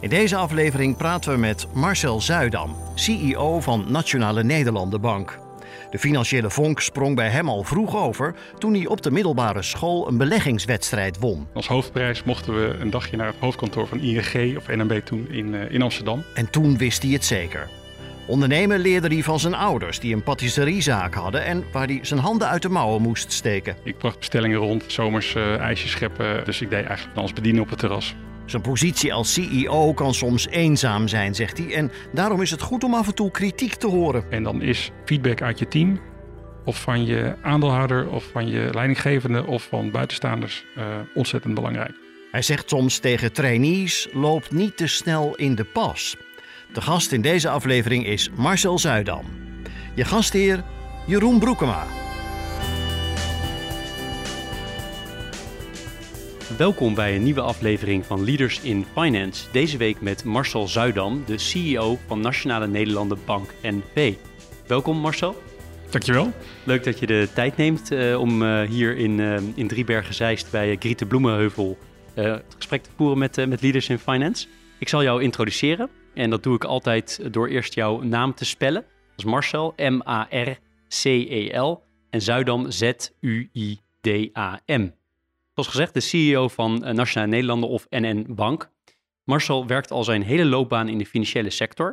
[0.00, 5.38] In deze aflevering praten we met Marcel Zuidam, CEO van Nationale Nederlandenbank.
[5.90, 10.08] De financiële vonk sprong bij hem al vroeg over toen hij op de middelbare school
[10.08, 11.46] een beleggingswedstrijd won.
[11.52, 15.54] Als hoofdprijs mochten we een dagje naar het hoofdkantoor van ING of NMB toen in,
[15.54, 16.24] uh, in Amsterdam.
[16.34, 17.68] En toen wist hij het zeker.
[18.26, 22.48] Ondernemen leerde hij van zijn ouders, die een patisseriezaak hadden en waar hij zijn handen
[22.48, 23.76] uit de mouwen moest steken.
[23.82, 27.70] Ik bracht bestellingen rond, zomers uh, ijsjes scheppen, dus ik deed eigenlijk alles bedienen op
[27.70, 28.14] het terras.
[28.48, 31.74] Zijn positie als CEO kan soms eenzaam zijn, zegt hij.
[31.74, 34.24] En daarom is het goed om af en toe kritiek te horen.
[34.30, 36.00] En dan is feedback uit je team,
[36.64, 41.92] of van je aandeelhouder, of van je leidinggevende, of van buitenstaanders uh, ontzettend belangrijk.
[42.30, 46.16] Hij zegt soms tegen trainees: loop niet te snel in de pas.
[46.72, 49.24] De gast in deze aflevering is Marcel Zuidam.
[49.94, 50.64] Je gastheer
[51.06, 51.86] Jeroen Broekema.
[56.56, 59.50] Welkom bij een nieuwe aflevering van Leaders in Finance.
[59.52, 64.14] Deze week met Marcel Zuidam, de CEO van Nationale Nederlanden Bank NV.
[64.66, 65.42] Welkom Marcel.
[65.90, 66.32] Dankjewel.
[66.64, 70.76] Leuk dat je de tijd neemt uh, om uh, hier in, uh, in Driebergen-Zeist bij
[70.78, 71.78] Griete Bloemenheuvel
[72.14, 74.46] het gesprek te voeren met, met Leaders in Finance.
[74.78, 78.82] Ik zal jou introduceren en dat doe ik altijd door eerst jouw naam te spellen.
[78.82, 83.38] Dat is Marcel, M-A-R-C-E-L en Zuidam, Z-U-I-D-A-M.
[85.58, 88.70] Zoals gezegd, de CEO van Nationale Nederlanden of NN Bank.
[89.24, 91.86] Marcel werkt al zijn hele loopbaan in de financiële sector.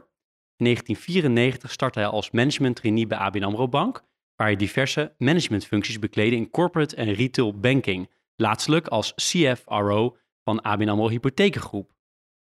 [0.55, 4.03] In 1994 startte hij als management trainee bij ABN AMRO Bank,
[4.35, 10.89] waar hij diverse managementfuncties bekleedde in corporate en retail banking, laatstelijk als CFRO van ABN
[10.89, 11.91] AMRO Hypothekengroep.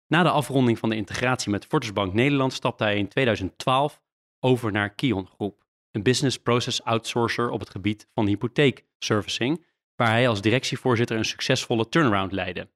[0.06, 4.00] Na de afronding van de integratie met Fortis Bank Nederland stapte hij in 2012
[4.40, 9.68] over naar Kion Groep, een business process outsourcer op het gebied van hypotheekservicing,
[10.00, 12.68] waar hij als directievoorzitter een succesvolle turnaround leidde.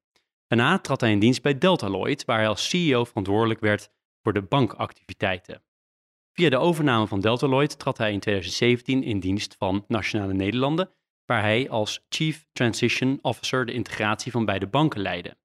[0.46, 3.90] Daarna trad hij in dienst bij Deltaloid, waar hij als CEO verantwoordelijk werd
[4.22, 5.62] voor de bankactiviteiten.
[6.32, 10.90] Via de overname van Deltaloid trad hij in 2017 in dienst van Nationale Nederlanden,
[11.24, 15.36] waar hij als Chief Transition Officer de integratie van beide banken leidde.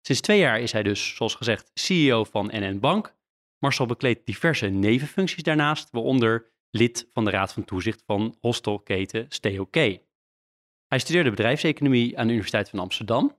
[0.00, 3.14] Sinds twee jaar is hij dus, zoals gezegd, CEO van NN Bank.
[3.58, 9.58] Marcel bekleedt diverse nevenfuncties daarnaast, waaronder lid van de Raad van Toezicht van hostelketen Stay
[9.58, 10.03] OK.
[10.86, 13.36] Hij studeerde bedrijfseconomie aan de Universiteit van Amsterdam,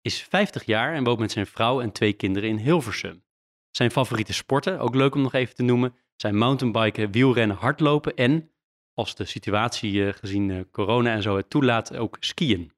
[0.00, 3.24] is 50 jaar en woont met zijn vrouw en twee kinderen in Hilversum.
[3.70, 8.50] Zijn favoriete sporten, ook leuk om nog even te noemen, zijn mountainbiken, wielrennen, hardlopen en,
[8.94, 12.72] als de situatie gezien corona en zo het toelaat, ook skiën.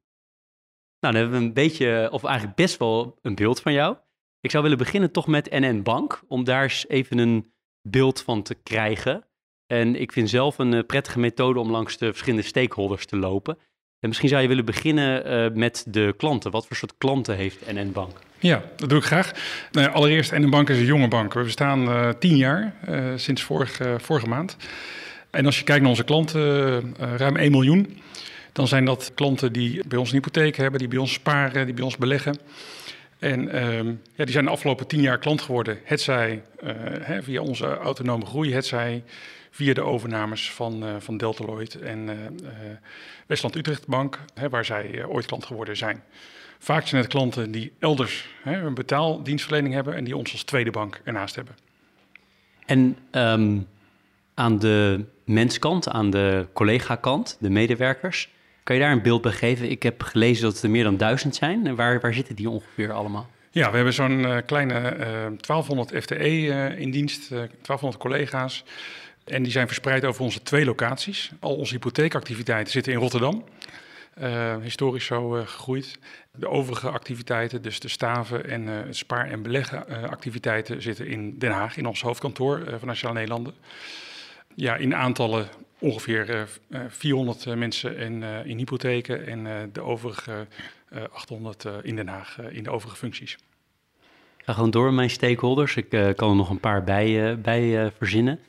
[1.00, 3.96] Nou, dan hebben we een beetje, of eigenlijk best wel een beeld van jou.
[4.40, 7.52] Ik zou willen beginnen toch met NN Bank, om daar eens even een
[7.82, 9.26] beeld van te krijgen.
[9.66, 13.58] En ik vind zelf een prettige methode om langs de verschillende stakeholders te lopen.
[14.00, 16.50] En misschien zou je willen beginnen uh, met de klanten.
[16.50, 18.10] Wat voor soort klanten heeft NN Bank?
[18.38, 19.32] Ja, dat doe ik graag.
[19.72, 21.34] Nou, allereerst, NN Bank is een jonge bank.
[21.34, 24.56] We bestaan uh, tien jaar, uh, sinds vorige, vorige maand.
[25.30, 28.00] En als je kijkt naar onze klanten, ruim 1 miljoen
[28.52, 31.74] dan zijn dat klanten die bij ons een hypotheek hebben, die bij ons sparen, die
[31.74, 32.38] bij ons beleggen.
[33.18, 35.78] En um, ja, die zijn de afgelopen tien jaar klant geworden.
[35.84, 36.42] Het zij
[37.20, 39.02] via onze autonome groei, het zij
[39.50, 42.14] via de overnames van, uh, van Deltaloid en uh,
[43.26, 46.02] Westland Utrecht Bank, hè, waar zij ooit klant geworden zijn.
[46.58, 50.70] Vaak zijn het klanten die elders hè, een betaaldienstverlening hebben en die ons als tweede
[50.70, 51.54] bank ernaast hebben.
[52.66, 53.66] En um,
[54.34, 58.28] aan de menskant, aan de collega-kant, de medewerkers,
[58.62, 59.70] kan je daar een beeld bij geven?
[59.70, 61.66] Ik heb gelezen dat er meer dan duizend zijn.
[61.66, 63.28] En waar, waar zitten die ongeveer allemaal?
[63.50, 65.06] Ja, we hebben zo'n uh, kleine uh,
[65.40, 68.64] 1200 FTE uh, in dienst, 1200 eh, collega's.
[69.28, 71.30] En die zijn verspreid over onze twee locaties.
[71.40, 73.44] Al onze hypotheekactiviteiten zitten in Rotterdam.
[74.22, 75.98] Uh, historisch zo uh, gegroeid.
[76.32, 81.50] De overige activiteiten, dus de staven en het spaar- en beleggen activiteiten, zitten in Den
[81.50, 83.54] Haag, in ons hoofdkantoor van Nationale Nederlanden.
[84.54, 85.48] Ja, in aantallen
[85.78, 86.48] ongeveer
[86.88, 90.46] 400 uh, mensen in, in hypotheken en de overige
[91.12, 93.32] 800 in Den Haag in de overige functies.
[94.36, 95.76] Ik ga gewoon door mijn stakeholders.
[95.76, 98.40] Ik kan er nog een paar bij, bij verzinnen.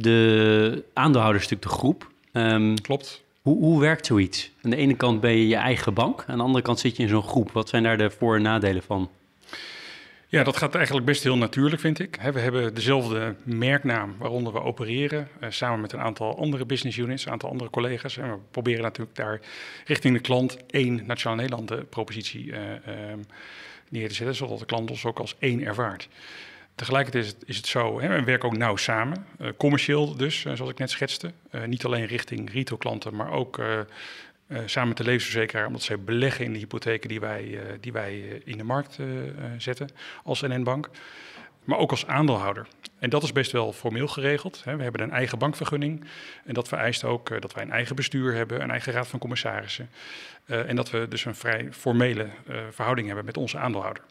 [0.00, 2.10] De aandeelhouders is natuurlijk de groep.
[2.32, 3.22] Um, Klopt.
[3.42, 4.50] Hoe, hoe werkt zoiets?
[4.62, 7.02] Aan de ene kant ben je je eigen bank, aan de andere kant zit je
[7.02, 7.52] in zo'n groep.
[7.52, 9.10] Wat zijn daar de voor- en nadelen van?
[10.30, 12.18] Ja, dat gaat eigenlijk best heel natuurlijk, vind ik.
[12.32, 17.26] We hebben dezelfde merknaam waaronder we opereren, eh, samen met een aantal andere business units,
[17.26, 18.16] een aantal andere collega's.
[18.16, 19.40] En we proberen natuurlijk daar
[19.84, 22.58] richting de klant één Nationaal Nederland propositie uh,
[23.88, 26.08] neer te zetten, zodat de klant ons ook als één ervaart.
[26.78, 30.40] Tegelijkertijd is het, is het zo, hè, we werken ook nauw samen, uh, commercieel dus,
[30.40, 31.32] zoals ik net schetste.
[31.66, 33.62] niet alleen richting retailklanten, maar ook
[34.64, 38.56] samen met de levensverzekeraar, omdat zij beleggen in de hypotheken die wij, die wij in
[38.58, 38.98] de markt
[39.58, 39.88] zetten
[40.24, 40.90] als NN-bank.
[41.64, 42.66] Maar ook als aandeelhouder.
[42.98, 44.62] En dat is best wel formeel geregeld.
[44.64, 46.04] We hebben een eigen bankvergunning.
[46.44, 49.90] En dat vereist ook dat wij een eigen bestuur hebben, een eigen raad van commissarissen.
[50.46, 52.28] en dat we dus een vrij formele
[52.70, 54.02] verhouding hebben met onze aandeelhouder.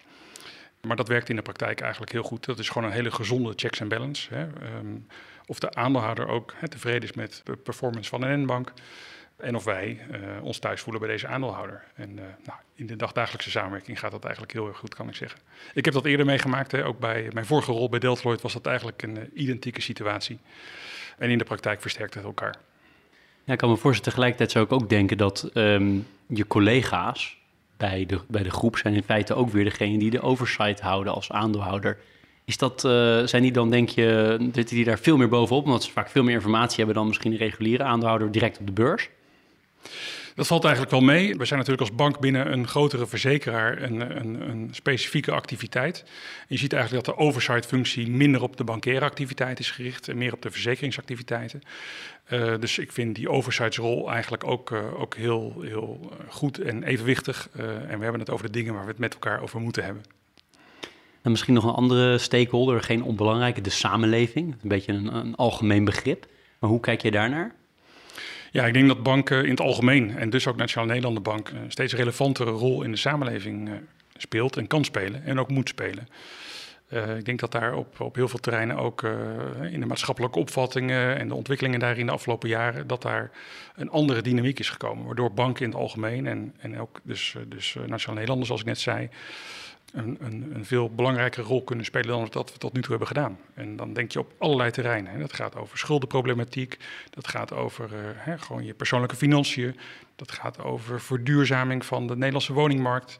[0.81, 2.45] Maar dat werkt in de praktijk eigenlijk heel goed.
[2.45, 4.33] Dat is gewoon een hele gezonde checks and balance.
[4.33, 4.41] Hè.
[4.77, 5.07] Um,
[5.45, 8.73] of de aandeelhouder ook hè, tevreden is met de performance van een NN-bank.
[9.37, 11.83] En of wij uh, ons thuis voelen bij deze aandeelhouder.
[11.95, 15.15] En uh, nou, in de dagdagelijkse samenwerking gaat dat eigenlijk heel erg goed, kan ik
[15.15, 15.39] zeggen.
[15.73, 18.65] Ik heb dat eerder meegemaakt, hè, ook bij mijn vorige rol bij Deltloid was dat
[18.65, 20.39] eigenlijk een uh, identieke situatie.
[21.17, 22.55] En in de praktijk versterkt het elkaar.
[23.43, 27.36] Ja, ik kan me voorstellen, tegelijkertijd zou ik ook denken dat um, je collega's
[27.77, 31.13] bij de, bij de groep zijn in feite ook weer degene die de oversight houden
[31.13, 31.97] als aandeelhouder.
[32.45, 32.81] Is dat,
[33.25, 36.23] zijn die dan, denk je, zitten die daar veel meer bovenop, omdat ze vaak veel
[36.23, 39.09] meer informatie hebben dan misschien een reguliere aandeelhouder direct op de beurs?
[40.37, 41.35] Dat valt eigenlijk wel mee.
[41.35, 46.03] We zijn natuurlijk als bank binnen een grotere verzekeraar een, een, een specifieke activiteit.
[46.47, 50.33] je ziet eigenlijk dat de oversight-functie minder op de bankaire activiteit is gericht en meer
[50.33, 51.61] op de verzekeringsactiviteiten.
[52.29, 57.49] Uh, dus ik vind die oversightsrol eigenlijk ook, uh, ook heel, heel goed en evenwichtig.
[57.87, 60.03] En we hebben het over de dingen waar we het met elkaar over moeten hebben.
[61.21, 64.55] En misschien nog een andere stakeholder, geen onbelangrijke, de samenleving.
[64.61, 66.25] Een beetje een, een algemeen begrip.
[66.59, 67.55] Maar hoe kijk je daarnaar?
[68.57, 71.71] Ja, ik denk dat banken in het algemeen en dus ook Nationale Nederlanden Bank een
[71.71, 73.73] steeds relevantere rol in de samenleving uh,
[74.17, 76.07] speelt en kan spelen en ook moet spelen.
[76.89, 79.03] Uh, ik denk dat daar op, op heel veel terreinen ook
[79.71, 83.31] in de maatschappelijke opvattingen en de ontwikkelingen daar in de afgelopen jaren, dat daar
[83.75, 85.05] een andere dynamiek is gekomen.
[85.05, 88.79] Waardoor banken in het algemeen en, en ook dus, dus Nationale Nederlanden, zoals ik net
[88.79, 89.09] zei,
[89.93, 93.07] een, een, een, veel belangrijkere rol kunnen spelen dan dat we tot nu toe hebben
[93.07, 93.37] gedaan.
[93.53, 95.11] En dan denk je op allerlei terreinen.
[95.11, 95.19] Hè.
[95.19, 96.77] Dat gaat over schuldenproblematiek,
[97.09, 99.75] dat gaat over uh, hè, gewoon je persoonlijke financiën,
[100.15, 103.19] dat gaat over verduurzaming van de Nederlandse woningmarkt,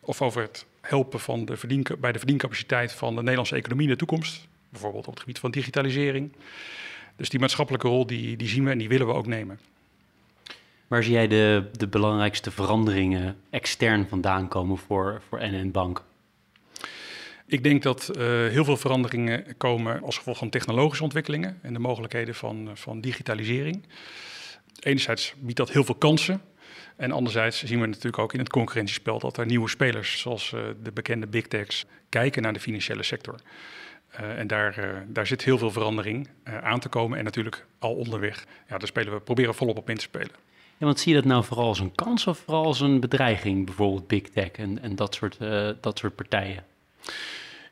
[0.00, 3.92] of over het helpen van de verdien, bij de verdiencapaciteit van de Nederlandse economie in
[3.92, 6.32] de toekomst, bijvoorbeeld op het gebied van digitalisering.
[7.16, 9.60] Dus die maatschappelijke rol die, die zien we en die willen we ook nemen.
[10.88, 16.04] Waar zie jij de, de belangrijkste veranderingen extern vandaan komen voor, voor NN Bank?
[17.46, 21.78] Ik denk dat uh, heel veel veranderingen komen als gevolg van technologische ontwikkelingen en de
[21.78, 23.86] mogelijkheden van, van digitalisering.
[24.80, 26.40] Enerzijds biedt dat heel veel kansen.
[26.96, 30.60] En anderzijds zien we natuurlijk ook in het concurrentiespel dat er nieuwe spelers, zoals uh,
[30.82, 33.34] de bekende big techs, kijken naar de financiële sector.
[34.20, 38.46] Uh, en daar, daar zit heel veel verandering aan te komen en natuurlijk al onderweg.
[38.68, 40.48] Ja, daar spelen we, proberen volop op in te spelen.
[40.78, 43.66] Ja, want zie je dat nou vooral als een kans of vooral als een bedreiging,
[43.66, 46.64] bijvoorbeeld Big Tech en, en dat, soort, uh, dat soort partijen?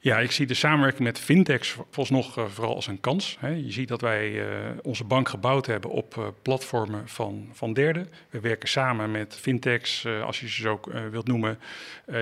[0.00, 1.76] Ja, ik zie de samenwerking met fintechs
[2.08, 3.36] nog uh, vooral als een kans.
[3.40, 3.48] Hè.
[3.48, 4.44] Je ziet dat wij uh,
[4.82, 8.08] onze bank gebouwd hebben op platformen van, van derden.
[8.30, 10.80] We werken samen met fintechs, als je ze zo
[11.10, 11.58] wilt noemen,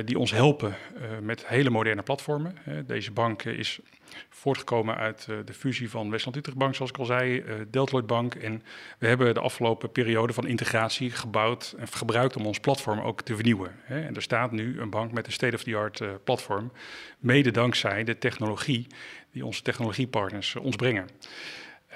[0.04, 0.76] die ons helpen
[1.22, 2.56] met hele moderne platformen.
[2.86, 3.80] deze bank is
[4.28, 8.34] voortgekomen uit uh, de fusie van Westland-Utrecht Bank, zoals ik al zei, uh, Deltloid Bank.
[8.34, 8.62] En
[8.98, 13.34] we hebben de afgelopen periode van integratie gebouwd en gebruikt om ons platform ook te
[13.34, 13.72] vernieuwen.
[13.86, 16.72] En er staat nu een bank met een state-of-the-art uh, platform,
[17.18, 18.86] mede dankzij de technologie
[19.30, 21.08] die onze technologiepartners ons brengen.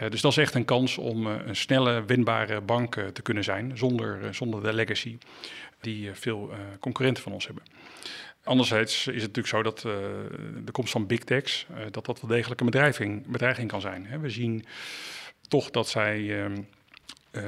[0.08, 4.34] dus dat is echt een kans om een snelle, winbare bank te kunnen zijn, zonder,
[4.34, 5.18] zonder de legacy
[5.80, 7.62] die veel concurrenten van ons hebben.
[8.48, 9.92] Anderzijds is het natuurlijk zo dat uh,
[10.64, 14.06] de komst van big techs, uh, dat dat wel degelijk een bedreiging, bedreiging kan zijn.
[14.06, 14.18] Hè.
[14.18, 14.64] We zien
[15.48, 16.44] toch dat zij uh,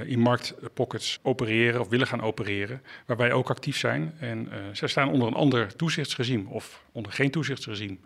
[0.04, 4.14] in marktpockets opereren of willen gaan opereren, waar wij ook actief zijn.
[4.18, 7.96] En zij staan onder een ander toezichtsregime of onder geen toezichtsregime.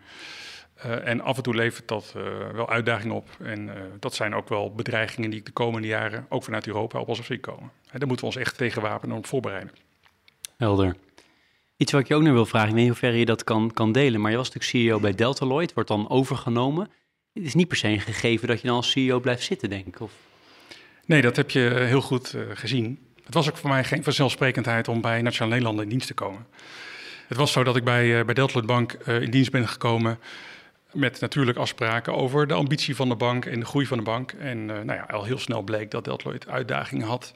[1.03, 2.13] en af en toe levert dat
[2.53, 3.29] wel uitdagingen op.
[3.39, 7.19] En dat zijn ook wel bedreigingen die de komende jaren ook vanuit Europa op ons
[7.19, 7.71] afzien komen.
[7.91, 9.73] En daar moeten we ons echt tegen wapenen en op voorbereiden.
[10.57, 10.95] Helder.
[11.77, 13.91] Iets wat ik je ook nog wil vragen, ik weet niet je dat kan, kan
[13.91, 16.89] delen, maar je was natuurlijk CEO bij Deltaloid, wordt dan overgenomen.
[17.33, 19.85] Het is niet per se een gegeven dat je dan als CEO blijft zitten, denk
[19.87, 19.99] ik.
[19.99, 20.11] Of...
[21.05, 22.99] Nee, dat heb je heel goed uh, gezien.
[23.23, 26.47] Het was ook voor mij geen vanzelfsprekendheid om bij Nationaal Nederland in dienst te komen.
[27.27, 30.19] Het was zo dat ik bij, uh, bij Deltaloid Bank in dienst ben gekomen
[30.95, 34.31] Met natuurlijk afspraken over de ambitie van de bank en de groei van de bank.
[34.31, 37.33] En uh, nou ja, al heel snel bleek dat Deloitte uitdagingen had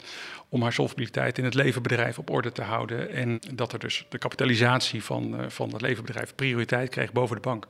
[0.50, 3.12] om haar solvabiliteit in het levenbedrijf op orde te houden.
[3.12, 7.42] En dat er dus de kapitalisatie van, uh, van het levenbedrijf prioriteit kreeg boven de
[7.42, 7.68] bank.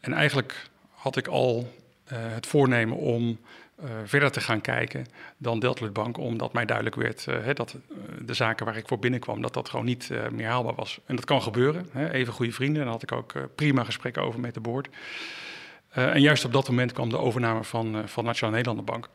[0.00, 1.72] En eigenlijk had ik al
[2.12, 3.38] uh, het voornemen om
[4.04, 5.06] verder te gaan kijken
[5.36, 7.96] dan Deltloid Bank, omdat mij duidelijk werd uh, hè, dat uh,
[8.26, 11.00] de zaken waar ik voor binnenkwam, dat dat gewoon niet meer haalbaar was.
[11.06, 11.88] En dat kan gebeuren.
[11.92, 12.10] Hè.
[12.10, 14.88] Even goede vrienden, daar had ik ook prima gesprekken over met de board.
[15.90, 19.08] en juist op dat moment kwam de overname van, van Nationale Nederlanden Bank.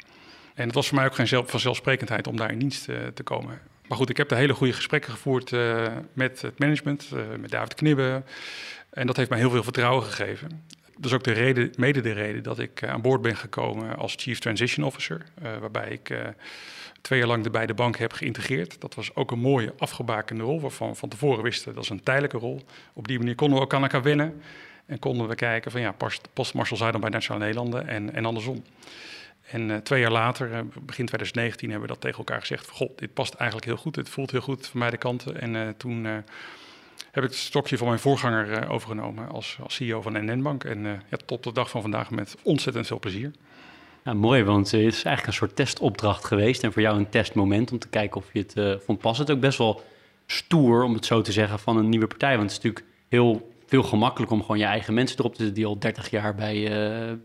[0.53, 3.59] En het was voor mij ook geen zelf, vanzelfsprekendheid om daar in dienst te komen.
[3.87, 5.51] Maar goed, ik heb de hele goede gesprekken gevoerd
[6.13, 8.23] met het management, met David Knibbe.
[8.89, 10.63] En dat heeft mij heel veel vertrouwen gegeven
[10.95, 14.15] dat is ook de reden, mede de reden dat ik aan boord ben gekomen als
[14.17, 15.21] Chief Transition Officer.
[15.43, 16.19] Uh, waarbij ik uh,
[17.01, 18.81] twee jaar lang de beide banken heb geïntegreerd.
[18.81, 22.03] Dat was ook een mooie afgebakende rol, waarvan we van tevoren wisten dat is een
[22.03, 22.61] tijdelijke rol.
[22.93, 24.41] Op die manier konden we ook aan elkaar winnen.
[24.85, 28.25] En konden we kijken van ja, past, past Marshall Zuidam bij Nationale Nederlanden en, en
[28.25, 28.63] andersom.
[29.45, 32.69] En twee jaar later, begin 2019, hebben we dat tegen elkaar gezegd.
[32.69, 33.93] God, dit past eigenlijk heel goed.
[33.93, 35.41] Dit voelt heel goed van beide kanten.
[35.41, 36.23] En toen
[37.15, 40.63] heb ik het stokje van mijn voorganger uh, overgenomen als, als, CEO van NN Bank.
[40.63, 43.31] En uh, ja, tot de dag van vandaag met ontzettend veel plezier.
[44.03, 46.63] Ja, mooi, want het is eigenlijk een soort testopdracht geweest.
[46.63, 49.25] En voor jou een testmoment om te kijken of je het uh, vond passen.
[49.25, 49.83] Het ook best wel
[50.25, 52.37] stoer, om het zo te zeggen, van een nieuwe partij.
[52.37, 55.55] Want het is natuurlijk heel veel gemakkelijk om gewoon je eigen mensen erop te zetten...
[55.55, 56.69] die al 30 jaar bij,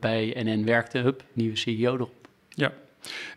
[0.00, 1.02] bij NN werkten.
[1.02, 2.28] Hup, nieuwe CEO erop.
[2.48, 2.72] Ja,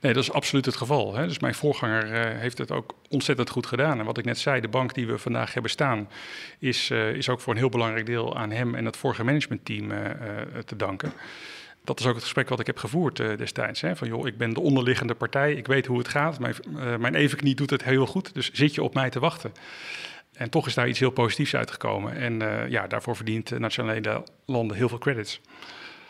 [0.01, 1.15] Nee, dat is absoluut het geval.
[1.15, 1.27] Hè.
[1.27, 3.99] Dus mijn voorganger uh, heeft het ook ontzettend goed gedaan.
[3.99, 6.09] En wat ik net zei, de bank die we vandaag hebben staan,
[6.59, 9.91] is, uh, is ook voor een heel belangrijk deel aan hem en het vorige managementteam
[9.91, 9.99] uh,
[10.65, 11.13] te danken.
[11.83, 13.81] Dat is ook het gesprek wat ik heb gevoerd destijds.
[13.81, 13.95] Hè.
[13.95, 16.39] Van joh, ik ben de onderliggende partij, ik weet hoe het gaat.
[16.39, 16.55] Mijn,
[16.99, 19.51] mijn evenknie doet het heel goed, dus zit je op mij te wachten.
[20.33, 22.15] En toch is daar iets heel positiefs uitgekomen.
[22.15, 25.41] En ja, daarvoor verdient Nationale Landen heel veel credits.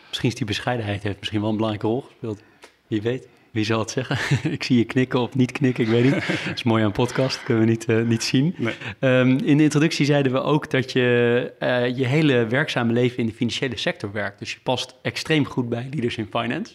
[0.08, 2.42] Misschien is die bescheidenheid heeft misschien wel een belangrijke rol gespeeld.
[2.86, 3.28] Wie weet.
[3.54, 4.18] Wie zal het zeggen?
[4.52, 6.12] ik zie je knikken of niet knikken, ik weet niet.
[6.46, 8.54] dat is mooi aan een podcast, dat kunnen we niet, uh, niet zien.
[8.56, 8.74] Nee.
[9.00, 13.26] Um, in de introductie zeiden we ook dat je uh, je hele werkzame leven in
[13.26, 14.38] de financiële sector werkt.
[14.38, 16.72] Dus je past extreem goed bij Leaders in Finance.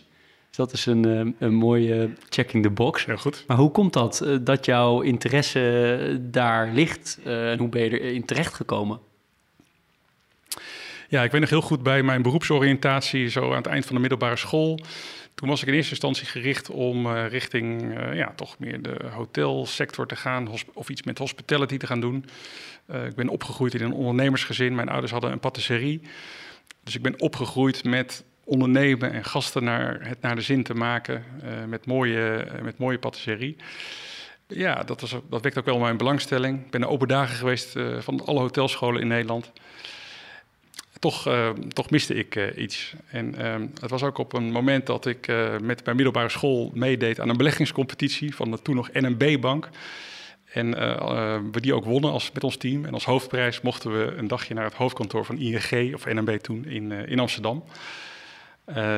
[0.48, 3.06] Dus dat is een, uh, een mooie checking the box.
[3.06, 3.44] Heel goed.
[3.48, 7.20] Maar hoe komt dat, dat jouw interesse daar ligt?
[7.24, 9.00] en hoe ben je erin terechtgekomen?
[11.08, 14.02] Ja, ik ben nog heel goed bij mijn beroepsoriëntatie, zo aan het eind van de
[14.02, 14.80] middelbare school.
[15.40, 18.98] Toen was ik in eerste instantie gericht om uh, richting uh, ja, toch meer de
[19.12, 22.26] hotelsector te gaan of iets met hospitality te gaan doen.
[22.92, 24.76] Uh, ik ben opgegroeid in een ondernemersgezin.
[24.76, 26.02] Mijn ouders hadden een patisserie.
[26.84, 31.24] Dus ik ben opgegroeid met ondernemen en gasten naar, het naar de zin te maken
[31.68, 33.56] met, mooie, met mooie patisserie.
[34.48, 36.66] Ja, dat, was, dat wekt ook wel mijn belangstelling.
[36.66, 39.52] Ik ben naar open dagen geweest van alle hotelscholen in Nederland
[41.00, 42.94] toch, uh, toch miste ik uh, iets.
[43.08, 46.72] En uh, het was ook op een moment dat ik uh, met mijn middelbare school
[46.74, 49.70] meedeed aan een beleggingscompetitie van de toen nog NMB-bank.
[50.54, 50.72] En
[51.52, 52.86] we die ook wonnen als, met ons team.
[52.86, 56.66] En als hoofdprijs mochten we een dagje naar het hoofdkantoor van ING, of NMB toen,
[56.66, 57.64] in, in Amsterdam,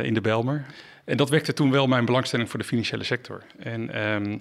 [0.04, 0.66] in de Belmer.
[1.06, 3.44] En dat wekte toen wel mijn belangstelling voor de financiële sector.
[3.60, 4.38] En ehm,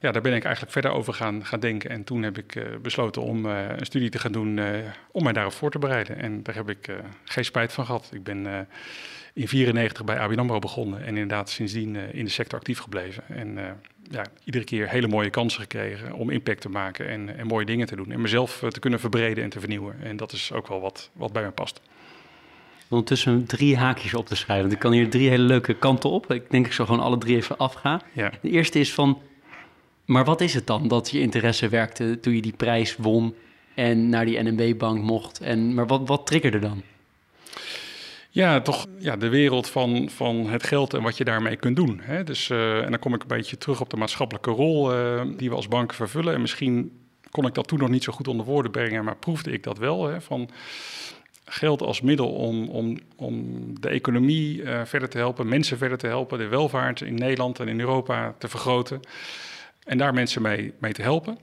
[0.00, 1.90] ja, daar ben ik eigenlijk verder over gaan, gaan denken.
[1.90, 4.66] En toen heb ik uh, besloten om uh, een studie te gaan doen uh,
[5.12, 6.16] om mij daarop voor te bereiden.
[6.16, 6.88] En daar heb ik
[7.24, 8.10] geen spijt van gehad.
[8.12, 12.78] Ik ben in 1994 bij ABN AMRO begonnen en inderdaad sindsdien in de sector actief
[12.78, 13.22] gebleven.
[13.28, 13.58] En
[14.10, 17.86] ja, iedere keer hele mooie kansen gekregen om impact te maken en, en mooie dingen
[17.86, 18.12] te doen.
[18.12, 19.94] En mezelf te kunnen verbreden en te vernieuwen.
[20.02, 21.80] En dat is ook wel wat, wat bij me past.
[22.88, 24.62] Ondertussen drie haakjes op te schrijven.
[24.62, 26.32] Want ik kan hier drie hele leuke kanten op.
[26.32, 28.00] Ik denk ik zal gewoon alle drie even afgaan.
[28.12, 28.32] Ja.
[28.42, 29.22] De eerste is van
[30.10, 33.34] maar wat is het dan dat je interesse werkte toen je die prijs won
[33.74, 35.40] en naar die NMB-bank mocht?
[35.40, 36.82] En, maar wat, wat triggerde dan?
[38.30, 42.00] Ja, toch ja, de wereld van, van het geld en wat je daarmee kunt doen.
[42.02, 42.24] Hè?
[42.24, 45.48] Dus, uh, en dan kom ik een beetje terug op de maatschappelijke rol uh, die
[45.48, 46.34] we als banken vervullen.
[46.34, 46.92] En misschien
[47.30, 49.78] kon ik dat toen nog niet zo goed onder woorden brengen, maar proefde ik dat
[49.78, 50.06] wel.
[50.06, 50.20] Hè?
[50.20, 50.48] Van
[51.44, 53.44] geld als middel om, om, om
[53.80, 57.68] de economie uh, verder te helpen, mensen verder te helpen, de welvaart in Nederland en
[57.68, 59.00] in Europa te vergroten.
[59.90, 61.38] En daar mensen mee, mee te helpen.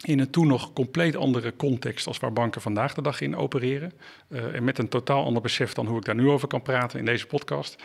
[0.00, 3.92] In een toen nog compleet andere context als waar banken vandaag de dag in opereren.
[4.28, 6.98] Uh, en met een totaal ander besef dan hoe ik daar nu over kan praten
[6.98, 7.82] in deze podcast.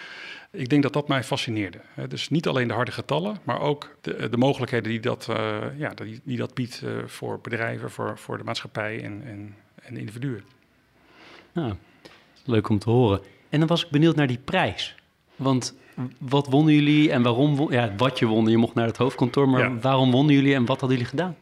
[0.52, 1.82] Ik denk dat dat mij fascineerde.
[2.08, 5.90] Dus niet alleen de harde getallen, maar ook de, de mogelijkheden die dat, uh, ja,
[5.90, 10.44] die, die, dat biedt voor bedrijven, voor, voor de maatschappij en, en, en individuen.
[11.52, 11.74] Nou,
[12.46, 13.22] leuk om te horen.
[13.50, 14.96] En dan was ik benieuwd naar die prijs.
[15.36, 15.76] Want
[16.20, 17.56] wat wonnen jullie en waarom?
[17.56, 19.78] Won, ja, wat je won, je mocht naar het hoofdkantoor, maar ja.
[19.82, 21.36] waarom wonnen jullie en wat hadden jullie gedaan?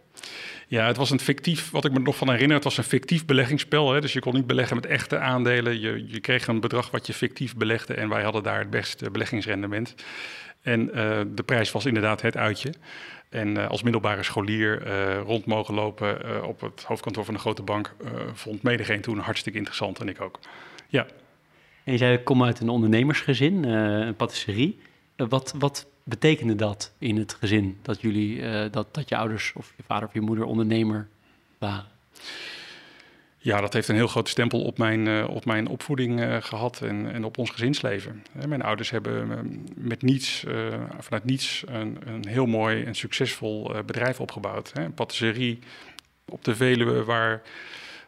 [0.67, 3.25] Ja, het was een fictief, wat ik me nog van herinner, het was een fictief
[3.25, 3.93] beleggingsspel.
[3.93, 4.01] Hè?
[4.01, 5.79] Dus je kon niet beleggen met echte aandelen.
[5.79, 9.11] Je, je kreeg een bedrag wat je fictief belegde en wij hadden daar het beste
[9.11, 9.95] beleggingsrendement.
[10.61, 12.73] En uh, de prijs was inderdaad het uitje.
[13.29, 17.63] En uh, als middelbare scholier uh, rond mogen lopen op het hoofdkantoor van een grote
[17.63, 17.95] bank
[18.33, 20.39] vond medegeen toen hartstikke interessant en ik ook.
[20.87, 21.05] Ja.
[21.83, 24.79] En je zei, ik kom uit een ondernemersgezin, een patisserie.
[25.15, 29.73] wat, wat betekende dat in het gezin dat jullie, uh, dat, dat je ouders of
[29.77, 31.07] je vader of je moeder ondernemer
[31.57, 31.91] waren?
[33.37, 37.23] Ja, dat heeft een heel groot stempel op mijn, op mijn opvoeding gehad en, en
[37.23, 38.23] op ons gezinsleven.
[38.47, 40.43] Mijn ouders hebben met niets,
[40.99, 44.71] vanuit niets een, een heel mooi en succesvol bedrijf opgebouwd.
[44.73, 45.59] Een patisserie
[46.25, 47.41] op de Veluwe waar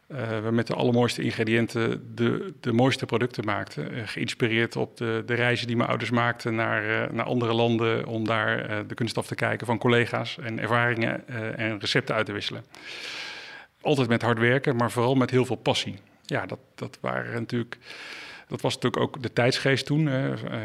[0.08, 3.94] uh, we met de allermooiste ingrediënten de, de mooiste producten maakten.
[3.94, 8.06] Uh, geïnspireerd op de, de reizen die mijn ouders maakten naar, uh, naar andere landen
[8.06, 12.32] om daar de kunst af te kijken van collega's en ervaringen en recepten uit te
[12.32, 12.66] wisselen.
[13.82, 16.00] Altijd met hard werken, maar vooral met heel veel passie.
[16.26, 17.78] Ja, dat, dat, waren natuurlijk,
[18.48, 20.10] dat was natuurlijk ook de tijdsgeest toen,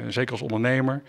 [0.08, 1.02] zeker als ondernemer.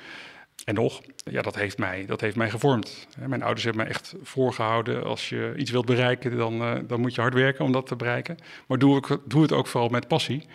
[0.66, 3.08] En nog, ja, dat heeft mij, dat heeft mij gevormd.
[3.28, 7.16] Mijn ouders hebben me echt voorgehouden, als je iets wilt bereiken, dan, uh, dan moet
[7.16, 8.38] je hard werken om dat te bereiken.
[8.68, 10.46] Maar doe, doe het ook vooral met passie.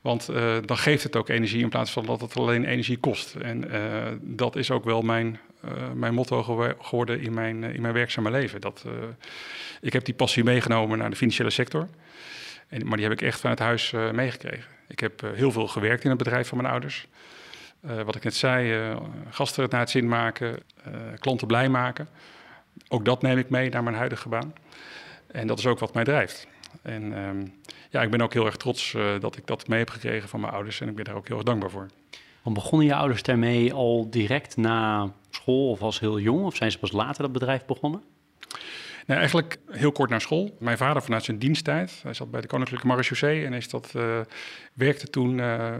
[0.00, 3.34] Want uh, dan geeft het ook energie in plaats van dat het alleen energie kost.
[3.34, 5.38] En uh, dat is ook wel mijn,
[5.94, 6.42] mijn motto
[6.80, 8.60] geworden in mijn, in mijn werkzame leven.
[8.60, 8.84] Dat,
[9.80, 11.88] ik heb die passie meegenomen naar de financiële sector.
[12.68, 14.70] En, maar die heb ik echt vanuit huis meegekregen.
[14.88, 17.08] Ik heb heel veel gewerkt in het bedrijf van mijn ouders.
[17.80, 18.96] Uh, wat ik net zei, uh,
[19.30, 22.08] gasten naar het zin maken, uh, klanten blij maken.
[22.88, 24.54] Ook dat neem ik mee naar mijn huidige baan.
[25.26, 26.46] En dat is ook wat mij drijft.
[26.82, 27.54] En um,
[27.90, 30.52] ja, ik ben ook heel erg trots dat ik dat mee heb gekregen van mijn
[30.52, 30.80] ouders.
[30.80, 31.86] En ik ben daar ook heel erg dankbaar voor.
[32.42, 36.44] Want begonnen je ouders daarmee al direct na school of als heel jong?
[36.44, 38.02] Of zijn ze pas later dat bedrijf begonnen?
[39.06, 40.56] Nee, eigenlijk heel kort naar school.
[40.58, 42.00] Mijn vader vanuit zijn diensttijd.
[42.02, 44.20] Hij zat bij de Koninklijke Marechaussee en is dat, uh,
[44.72, 45.74] werkte toen uh,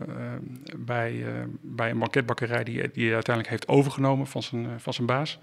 [0.76, 1.28] bij, uh,
[1.60, 5.38] bij een banketbakkerij die, die hij uiteindelijk heeft overgenomen van zijn, van zijn baas.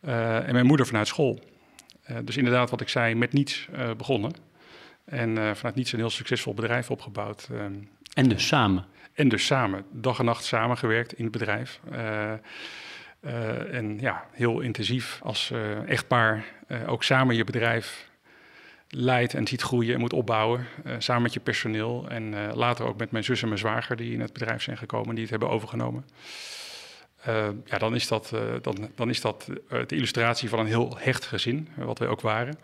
[0.00, 1.40] en mijn moeder vanuit school.
[2.24, 4.32] dus inderdaad, wat ik zei, met niets begonnen.
[5.04, 7.48] En vanuit niets een heel succesvol bedrijf opgebouwd.
[8.14, 8.86] en dus samen?
[9.12, 11.80] En dus samen, dag en nacht samengewerkt in het bedrijf.
[13.26, 18.10] Uh, en ja, heel intensief als uh, echtpaar uh, ook samen je bedrijf
[18.88, 20.66] leidt en ziet groeien en moet opbouwen.
[20.98, 24.20] samen met je personeel en later ook met mijn zus en mijn zwager die in
[24.20, 26.04] het bedrijf zijn gekomen, die het hebben overgenomen.
[27.64, 28.32] ja, dan is dat,
[28.62, 32.58] dan, dan is dat de illustratie van een heel hecht gezin, wat wij ook waren.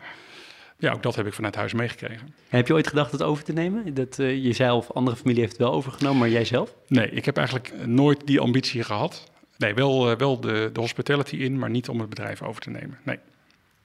[0.79, 2.35] Ja, ook dat heb ik vanuit huis meegekregen.
[2.49, 3.95] heb je ooit gedacht het over te nemen?
[3.95, 6.75] Dat jezelf, andere familie heeft het wel overgenomen, maar jij zelf?
[6.87, 9.31] Nee, ik heb eigenlijk nooit die ambitie gehad.
[9.59, 12.71] Nee, wel, uh, wel de, de hospitality in, maar niet om het bedrijf over te
[12.71, 12.99] nemen.
[13.03, 13.19] Nee.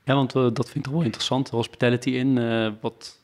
[0.04, 2.38] Ja, want uh, dat vind ik toch wel interessant, hospitality in.
[2.38, 3.22] Uh, wat...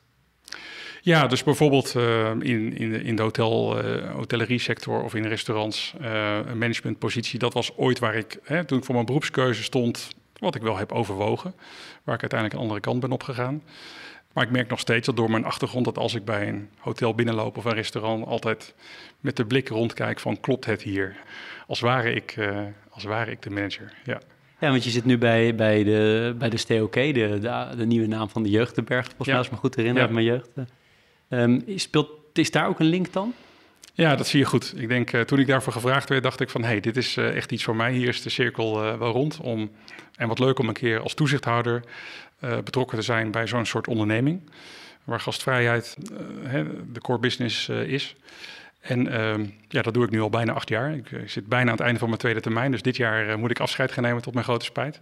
[1.01, 1.95] Ja, dus bijvoorbeeld
[2.39, 3.81] in, in, de, in de hotel,
[4.11, 7.39] hotellerie sector of in restaurants, een managementpositie.
[7.39, 10.07] Dat was ooit waar ik, hè, toen ik voor mijn beroepskeuze stond,
[10.39, 11.53] wat ik wel heb overwogen.
[12.03, 13.61] Waar ik uiteindelijk een andere kant ben opgegaan.
[14.33, 17.15] Maar ik merk nog steeds dat door mijn achtergrond dat als ik bij een hotel
[17.15, 18.75] binnenloop of een restaurant altijd
[19.19, 21.15] met de blik rondkijk van klopt het hier?
[21.67, 24.21] Als ware ik, uh, als ware ik de manager, ja.
[24.59, 28.07] Ja, want je zit nu bij, bij, de, bij de STOK, de, de, de nieuwe
[28.07, 30.13] naam van de Jeugdberg, volgens mij, als ik me goed herinner, ja.
[30.13, 30.49] mijn jeugd.
[31.29, 33.33] Um, speelt, is daar ook een link dan?
[33.99, 34.73] Ja, dat zie je goed.
[34.75, 36.61] Ik denk, uh, toen ik daarvoor gevraagd werd, dacht ik van...
[36.61, 37.91] hé, hey, dit is uh, echt iets voor mij.
[37.91, 39.39] Hier is de cirkel uh, wel rond.
[39.39, 39.71] Om,
[40.15, 41.83] en wat leuk om een keer als toezichthouder
[42.39, 44.41] betrokken te zijn bij zo'n soort onderneming...
[45.03, 45.97] waar gastvrijheid
[46.93, 48.15] de core business is.
[48.81, 50.93] En uh, ja, dat doe ik nu al bijna acht jaar.
[50.93, 52.71] Ik, ik, zit bijna aan het einde van mijn tweede termijn.
[52.71, 55.01] Dus dit jaar moet ik afscheid gaan nemen tot mijn grote spijt.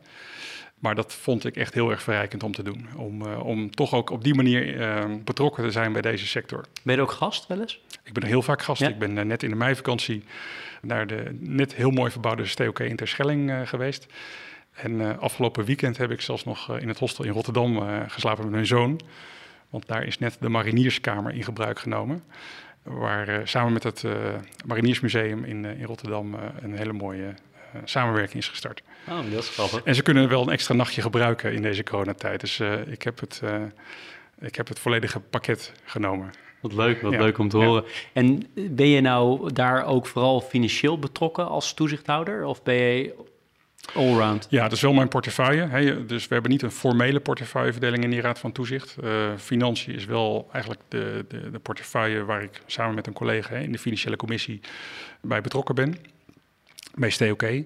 [0.80, 2.88] Maar dat vond ik echt heel erg verrijkend om te doen.
[2.96, 6.66] Om, uh, om toch ook op die manier ehm, betrokken te zijn bij deze sector.
[6.84, 7.82] Ben je ook gast wel eens?
[8.04, 8.82] Ik ben heel vaak gast.
[8.82, 8.88] Ja.
[8.88, 10.24] Ik ben eh, net in de meivakantie
[10.82, 14.08] naar de net heel mooi verbouwde STOK in Terschelling geweest.
[14.74, 18.66] En afgelopen weekend heb ik zelfs nog in het hostel in Rotterdam geslapen met mijn
[18.66, 19.00] zoon.
[19.70, 22.24] Want daar is net de Marinierskamer in gebruik genomen
[22.84, 24.04] waar samen met het
[24.66, 27.34] Mariniersmuseum in, in Rotterdam een hele mooie
[27.84, 28.82] samenwerking is gestart.
[29.10, 29.82] Oh, dat is grappig.
[29.84, 32.40] En ze kunnen wel een extra nachtje gebruiken in deze coronatijd.
[32.40, 33.42] Dus ik, heb het,
[34.40, 36.32] ik heb het volledige pakket genomen.
[36.62, 37.20] Wat leuk, wat ja.
[37.20, 37.84] leuk om te horen.
[38.13, 42.46] En ben je nou daar ook vooral financieel betrokken als toezichthouder?
[42.46, 43.13] Of ben je
[43.94, 44.48] Allround.
[44.50, 45.68] Ja, dat is wel mijn portefeuille.
[45.68, 46.06] Hè.
[46.06, 48.96] Dus we hebben niet een formele portefeuilleverdeling in die Raad van Toezicht.
[49.04, 53.56] Uh, financiën is wel eigenlijk de, de, de, portefeuille waar ik samen met een collega
[53.56, 54.60] hè, in de financiële commissie
[55.22, 55.96] bij betrokken ben.
[56.97, 57.65] Meest oké.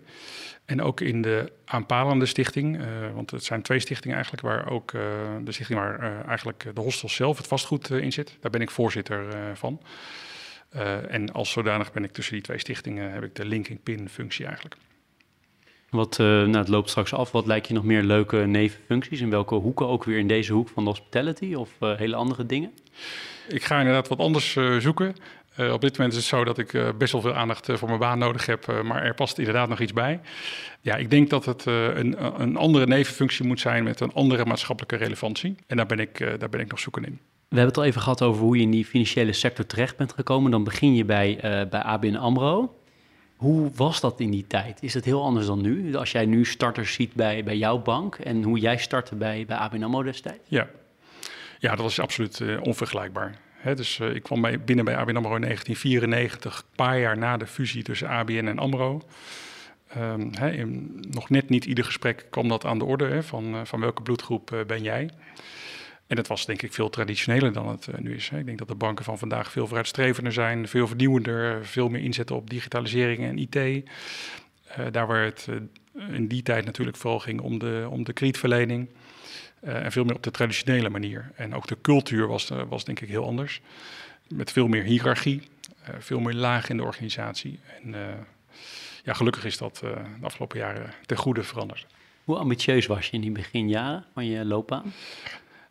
[0.65, 4.91] En ook in de aanpalende stichting, uh, want het zijn twee stichtingen eigenlijk, waar ook
[4.91, 5.01] uh,
[5.43, 8.37] de stichting waar uh, eigenlijk de hostels zelf, het vastgoed in zit.
[8.39, 9.81] Daar ben ik voorzitter van.
[11.09, 14.45] en als zodanig ben ik tussen die twee stichtingen, heb ik de linking pin functie
[14.45, 14.75] eigenlijk.
[15.89, 17.31] Wat, nou, het loopt straks af.
[17.31, 19.21] Wat lijkt je nog meer leuke nevenfuncties?
[19.21, 22.71] In welke hoeken ook weer in deze hoek van de hospitality of hele andere dingen?
[23.47, 25.15] Ik ga inderdaad wat anders zoeken.
[25.59, 27.75] Uh, op dit moment is het zo dat ik uh, best wel veel aandacht uh,
[27.75, 30.19] voor mijn baan nodig heb, maar er past inderdaad nog iets bij.
[30.81, 34.95] Ja, ik denk dat het een, een andere nevenfunctie moet zijn met een andere maatschappelijke
[34.95, 35.55] relevantie.
[35.67, 37.19] En daar ben ik, daar ben ik nog zoeken in.
[37.47, 40.13] We hebben het al even gehad over hoe je in die financiële sector terecht bent
[40.13, 40.51] gekomen.
[40.51, 41.37] Dan begin je bij,
[41.69, 42.75] bij ABN AMRO.
[43.35, 44.83] Hoe was dat in die tijd?
[44.83, 45.95] Is het heel anders dan nu?
[45.95, 49.57] Als jij nu starters ziet bij, bij jouw bank en hoe jij startte bij, bij
[49.57, 50.43] ABN AMRO destijds?
[50.47, 50.67] Ja.
[51.59, 56.57] ja, dat was absoluut onvergelijkbaar dus uh, ik kwam binnen bij ABN AMRO in 1994,
[56.57, 59.01] een paar jaar na de fusie tussen ABN en AMRO.
[59.97, 63.79] Um, in nog net niet ieder gesprek kwam dat aan de orde, van, uh, van
[63.79, 65.09] welke bloedgroep uh, ben jij?
[66.07, 68.29] En het was denk ik veel traditioneler dan het nu is.
[68.29, 72.35] Ik denk dat de banken van vandaag veel vooruitstrevender zijn, veel vernieuwender, veel meer inzetten
[72.35, 73.89] op digitalisering en IT.
[74.91, 75.47] daar waar het
[76.09, 78.89] in die tijd natuurlijk vooral ging om de, om de kredietverlening.
[79.63, 81.31] Uh, en veel meer op de traditionele manier.
[81.35, 83.61] En ook de cultuur was, uh, was denk ik heel anders.
[84.27, 85.41] Met veel meer hiërarchie,
[85.89, 87.59] uh, veel meer laag in de organisatie.
[87.83, 87.95] En
[89.03, 91.85] ja, gelukkig is dat de afgelopen jaren ten goede veranderd.
[92.23, 94.93] Hoe ambitieus was je in die beginjaren van je loopbaan?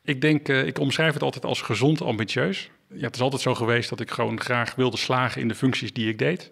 [0.03, 2.71] Ik denk, ik omschrijf het altijd als gezond ambitieus.
[2.89, 5.93] Ja, het is altijd zo geweest dat ik gewoon graag wilde slagen in de functies
[5.93, 6.51] die ik deed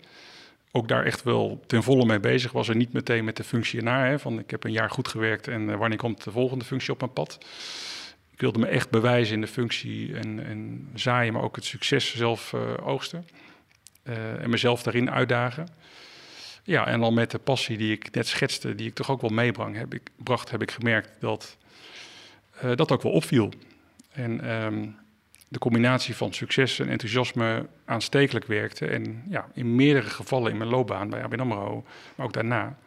[0.72, 2.68] ook daar echt wel ten volle mee bezig was.
[2.68, 4.09] En niet meteen met de functie ernaar.
[4.09, 6.92] Hè, van ik heb een jaar goed gewerkt en uh, wanneer komt de volgende functie
[6.92, 7.38] op mijn pad.
[8.31, 12.16] Ik wilde me echt bewijzen in de functie en, en zaaien, maar ook het succes
[12.16, 13.28] zelf uh, oogsten.
[14.04, 15.68] Uh, en mezelf daarin uitdagen.
[16.62, 19.31] Ja, en dan met de passie die ik net schetste, die ik toch ook wel
[19.31, 21.57] meebrang, heb ik, bracht, heb ik gemerkt dat
[22.74, 23.52] dat ook wel opviel.
[24.12, 24.96] En um,
[25.48, 28.87] de combinatie van succes en enthousiasme aanstekelijk werkte.
[28.87, 31.84] En ja, in meerdere gevallen in mijn loopbaan bij ABN AMRO,
[32.14, 32.78] maar ook daarna,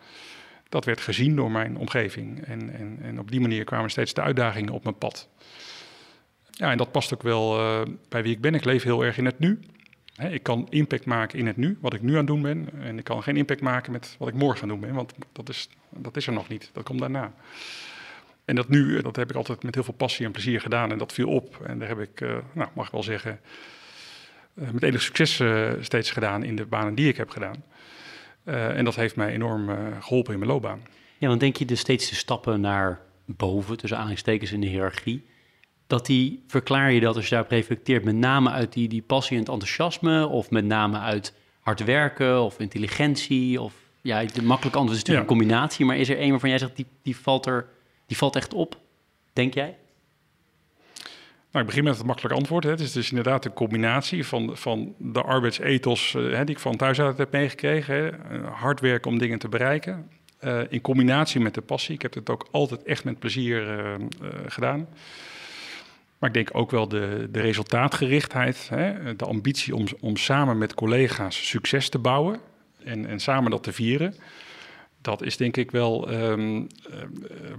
[0.70, 2.46] dat werd gezien door mijn omgeving.
[2.46, 5.30] En, en, en op die manier kwamen steeds de uitdagingen op mijn pad.
[6.52, 8.56] Ja, en dat past ook wel uh, bij wie ik ben.
[8.56, 9.60] Ik leef heel erg in het nu.
[10.30, 12.70] ik kan impact maken in het nu, wat ik nu aan het doen ben.
[12.82, 15.50] En ik kan geen impact maken met wat ik morgen aan doen ben, want dat
[15.50, 16.70] is, dat is er nog niet.
[16.74, 17.34] Dat komt daarna.
[18.46, 20.92] En dat nu, dat heb ik altijd met heel veel passie en plezier gedaan.
[20.92, 21.62] En dat viel op.
[21.66, 23.40] En daar heb ik, uh, nou, mag ik wel zeggen,
[24.54, 25.42] uh, met enig succes
[25.80, 27.64] steeds gedaan in de banen die ik heb gedaan.
[28.44, 30.82] en dat heeft mij enorm geholpen in mijn loopbaan.
[31.18, 35.26] Ja, dan denk je dus steeds de stappen naar boven, tussen aanhalingstekens in de hiërarchie.
[35.88, 39.38] Dat die, verklaar je dat als je daarop reflecteert, met name uit die, die passie
[39.38, 43.62] en het enthousiasme, of met name uit hard werken of intelligentie?
[43.62, 46.58] Of ja, de makkelijke antwoord is natuurlijk een combinatie, maar is er een waarvan jij
[46.58, 47.68] zegt, die, die valt er
[48.12, 48.78] die valt echt op,
[49.34, 49.78] denk jij?
[51.52, 52.64] Nou, ik begin met het makkelijke antwoord.
[52.64, 52.70] Hè.
[52.70, 57.00] Het is dus inderdaad een combinatie van, van de arbeidsethos hè, die ik van thuis
[57.00, 57.96] uit heb meegekregen.
[57.96, 58.08] Hè.
[58.10, 60.10] Eh, hard werken om dingen te bereiken.
[60.44, 61.96] Uh, in combinatie met de passie.
[61.96, 63.98] Ik heb het ook altijd echt met plezier
[64.48, 64.88] gedaan.
[66.20, 68.70] Maar ik denk ook wel de, de resultaatgerichtheid.
[68.70, 69.16] Hè.
[69.16, 72.40] De ambitie om, om samen met collega's succes te bouwen.
[72.84, 74.16] En, en samen dat te vieren
[75.02, 76.68] dat is denk ik wel um,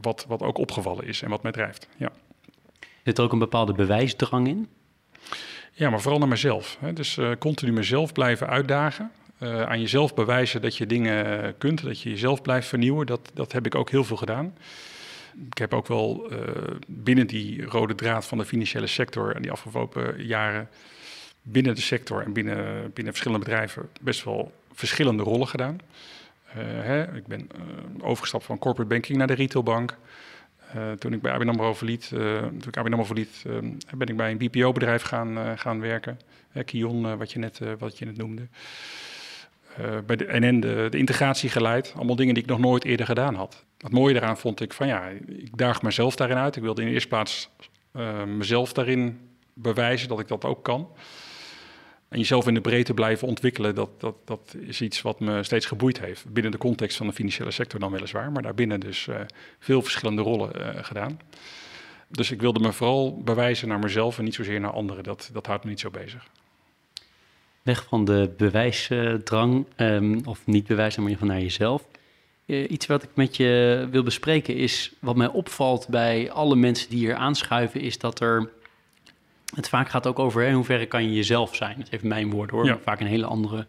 [0.01, 1.89] wat, wat ook opgevallen is en wat mij drijft.
[1.97, 2.13] Ja.
[3.05, 4.69] Zit er ook een bepaalde bewijsdrang in?
[5.73, 6.77] Ja, maar vooral naar mezelf.
[6.81, 6.93] Hè.
[6.93, 9.11] Dus uh, continu mezelf blijven uitdagen.
[9.39, 13.07] Uh, aan jezelf bewijzen dat je dingen kunt, dat je jezelf blijft vernieuwen.
[13.07, 14.55] Dat, dat heb ik ook heel veel gedaan.
[15.51, 16.39] Ik heb ook wel uh,
[16.87, 20.69] binnen die rode draad van de financiële sector en die afgelopen jaren
[21.43, 25.79] binnen de sector en binnen, binnen verschillende bedrijven best wel verschillende rollen gedaan.
[26.55, 29.99] Eh, hè, ik ben eh, overgestapt van corporate banking naar de retailbank.
[30.77, 33.45] Uh, toen ik bij ABN AMRO verliet, toen ik ABN AMRO verliet,
[33.95, 36.19] ben ik bij een BPO-bedrijf gaan, gaan werken.
[36.65, 38.49] Kion, wat, je net, wat je net noemde.
[40.07, 41.93] bij de de, de, integratie geleid.
[41.97, 43.65] Allemaal dingen die ik nog nooit eerder gedaan had.
[43.79, 46.57] Het mooie daaraan vond ik van ja, ik daag mezelf daarin uit.
[46.57, 47.51] Ik wilde in de eerste plaats
[48.27, 49.21] mezelf daarin
[49.55, 50.89] bewijzen dat ik dat ook kan.
[52.13, 55.67] En jezelf in de breedte blijven ontwikkelen, dat, dat, dat is iets wat me steeds
[55.67, 56.33] geboeid heeft.
[56.33, 59.21] Binnen de context van de financiële sector dan weliswaar, maar daarbinnen dus uh,
[59.59, 61.21] veel verschillende rollen uh, gedaan.
[62.09, 65.05] Dus ik wilde me vooral bewijzen naar mezelf en niet zozeer naar anderen.
[65.05, 66.27] Dat, dat houdt me niet zo bezig.
[67.63, 71.85] Weg van de bewijsdrang, um, of niet bewijzen, maar van naar jezelf.
[72.47, 76.91] Uh, iets wat ik met je wil bespreken is, wat mij opvalt bij alle mensen
[76.91, 78.51] die hier aanschuiven, is dat er
[79.55, 81.79] het vaak gaat ook over in hoeverre kan je jezelf zijn.
[81.79, 83.67] Dat heeft mijn woord hoor, vaak in hele andere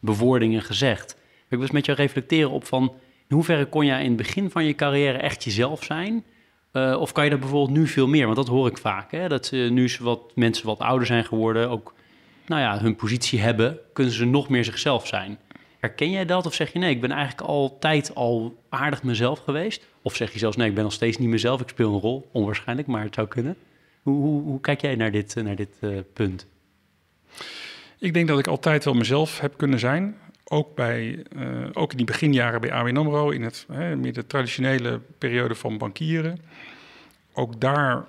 [0.00, 1.16] bewoordingen gezegd.
[1.48, 2.82] Ik was met jou reflecteren op van...
[3.28, 6.24] in hoeverre kon jij in het begin van je carrière echt jezelf zijn...
[6.72, 8.24] Uh, of kan je dat bijvoorbeeld nu veel meer?
[8.24, 9.10] Want dat hoor ik vaak.
[9.10, 9.28] Hè?
[9.28, 11.94] Dat uh, nu ze wat, mensen wat ouder zijn geworden, ook
[12.46, 15.38] nou ja, hun positie hebben, kunnen ze nog meer zichzelf zijn.
[15.78, 16.46] Herken jij dat?
[16.46, 19.86] Of zeg je nee, ik ben eigenlijk altijd al aardig mezelf geweest?
[20.02, 22.28] Of zeg je zelfs nee, ik ben nog steeds niet mezelf, ik speel een rol?
[22.32, 23.56] Onwaarschijnlijk, maar het zou kunnen.
[24.06, 26.46] Hoe, hoe, kijk jij naar dit, naar dit uh, punt?
[27.98, 30.16] Ik denk dat ik altijd wel mezelf heb kunnen zijn.
[30.44, 34.26] Ook, bij, uh, ook in die beginjaren bij ABN AMRO, in het, hè, meer de
[34.26, 36.38] traditionele periode van bankieren.
[37.32, 38.04] Ook daar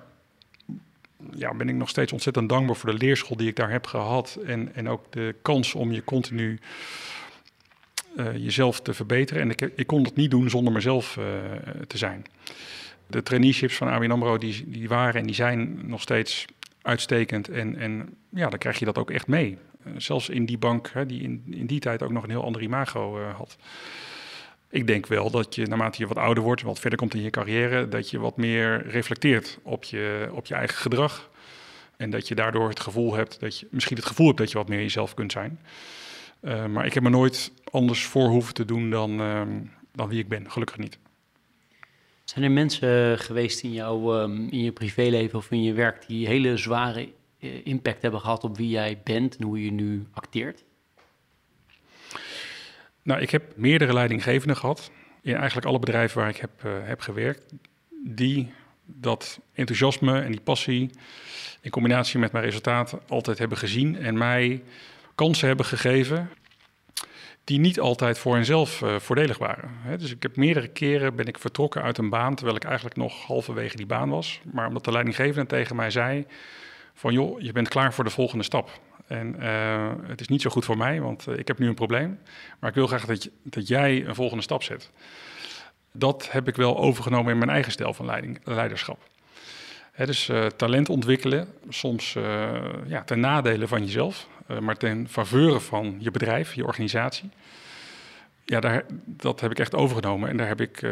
[1.32, 4.38] ja, ben ik nog steeds ontzettend dankbaar voor de leerschool die ik daar heb gehad.
[4.46, 6.58] En, en ook de kans om je continu
[8.16, 9.42] uh, jezelf te verbeteren.
[9.42, 11.18] En ik, ik, kon dat niet doen zonder mezelf
[11.86, 12.24] te zijn.
[13.08, 16.44] De traineeships van ABN AMRO die, die waren en die zijn nog steeds
[16.82, 17.48] uitstekend.
[17.48, 19.58] En, en ja, dan krijg je dat ook echt mee.
[19.86, 22.44] Uh, zelfs in die bank, hè, die in, in die tijd ook nog een heel
[22.44, 23.56] ander imago had.
[24.70, 27.30] Ik denk wel dat je, naarmate je wat ouder wordt, wat verder komt in je
[27.30, 31.30] carrière, dat je wat meer reflecteert op je, op je eigen gedrag.
[31.96, 34.58] En dat je daardoor het gevoel hebt dat je misschien het gevoel hebt dat je
[34.58, 35.60] wat meer jezelf kunt zijn.
[36.42, 39.42] Uh, maar ik heb me nooit anders voor hoeven te doen dan, uh,
[39.92, 40.98] dan wie ik ben, gelukkig niet.
[42.38, 46.26] Zijn er mensen geweest in, jou, um, in je privéleven of in je werk die
[46.26, 47.08] hele zware
[47.40, 50.64] uh, impact hebben gehad op wie jij bent en hoe je nu acteert?
[53.02, 54.90] Nou, ik heb meerdere leidinggevenden gehad
[55.22, 57.52] in eigenlijk alle bedrijven waar ik heb, uh, heb gewerkt,
[58.04, 58.52] die
[58.84, 60.90] dat enthousiasme en die passie
[61.60, 64.62] in combinatie met mijn resultaten altijd hebben gezien en mij
[65.14, 66.30] kansen hebben gegeven
[67.48, 69.70] die niet altijd voor henzelf uh, voordelig waren.
[69.98, 73.26] Dus ik heb meerdere keren ben ik vertrokken uit een baan terwijl ik eigenlijk nog
[73.26, 76.26] halverwege die baan was, maar omdat de leidinggevende tegen mij zei
[76.94, 78.80] van joh, je bent klaar voor de volgende stap.
[79.06, 81.74] En uh, het is niet zo goed voor mij, want uh, ik heb nu een
[81.74, 82.18] probleem.
[82.58, 84.90] Maar ik wil graag dat, dat jij een volgende stap zet.
[85.92, 88.98] Dat heb ik wel overgenomen in mijn eigen stijl van leiding, leiderschap.
[89.92, 92.16] He, dus talent ontwikkelen, soms
[92.86, 94.28] ja, ten nadele van jezelf,
[94.60, 97.30] maar ten faveur van je bedrijf, je organisatie.
[98.44, 100.86] Ja, daar, dat heb ik echt overgenomen en daar heb ik,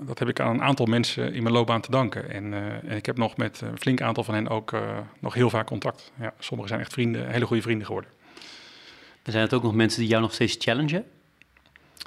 [0.00, 2.30] dat heb ik aan een aantal mensen in mijn loopbaan te danken.
[2.30, 2.52] En,
[2.88, 4.76] en ik heb nog met een flink aantal van hen ook
[5.18, 6.12] nog heel vaak contact.
[6.20, 8.10] Ja, sommigen zijn echt vrienden, hele goede vrienden geworden.
[9.22, 11.04] Er zijn het ook nog mensen die jou nog steeds challengen?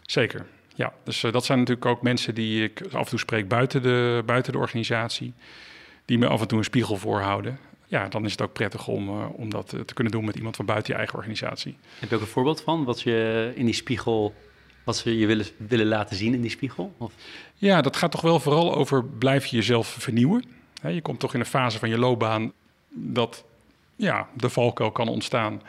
[0.05, 0.93] Zeker, ja.
[1.03, 4.23] Dus uh, dat zijn natuurlijk ook mensen die ik af en toe spreek buiten de,
[4.25, 5.33] buiten de organisatie.
[6.05, 7.59] Die me af en toe een spiegel voorhouden.
[7.89, 10.55] Ja, dan is het ook prettig om, uh, om dat te kunnen doen met iemand
[10.55, 11.77] van buiten je eigen organisatie.
[11.99, 14.33] Heb je ook een voorbeeld van wat je in die spiegel,
[14.83, 16.93] wat ze je willen, willen laten zien in die spiegel?
[16.97, 17.13] Of?
[17.55, 20.43] Ja, dat gaat toch wel vooral over blijf je jezelf vernieuwen.
[20.81, 22.51] He, je komt toch in een fase van je loopbaan
[22.89, 23.45] dat
[23.95, 25.61] ja, de valkuil kan ontstaan.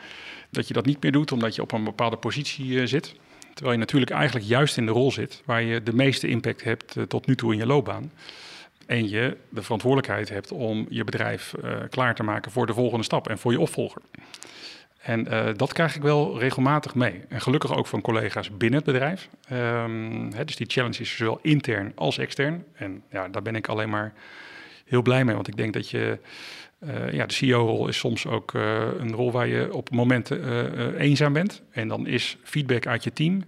[0.49, 3.15] Dat je dat niet meer doet omdat je op een bepaalde positie uh, zit.
[3.53, 6.95] Terwijl je natuurlijk eigenlijk juist in de rol zit waar je de meeste impact hebt
[6.95, 8.11] uh, tot nu toe in je loopbaan.
[8.85, 13.03] En je de verantwoordelijkheid hebt om je bedrijf uh, klaar te maken voor de volgende
[13.03, 14.01] stap en voor je opvolger.
[15.01, 17.21] En uh, dat krijg ik wel regelmatig mee.
[17.29, 19.29] En gelukkig ook van collega's binnen het bedrijf.
[19.51, 22.63] Um, hè, dus die challenge is zowel intern als extern.
[22.73, 24.13] En ja, daar ben ik alleen maar
[24.85, 25.35] heel blij mee.
[25.35, 26.19] Want ik denk dat je.
[26.79, 31.61] Uh, ja, de CEO-rol is soms ook een rol waar je op momenten eenzaam bent.
[31.71, 33.43] En dan is feedback uit je team,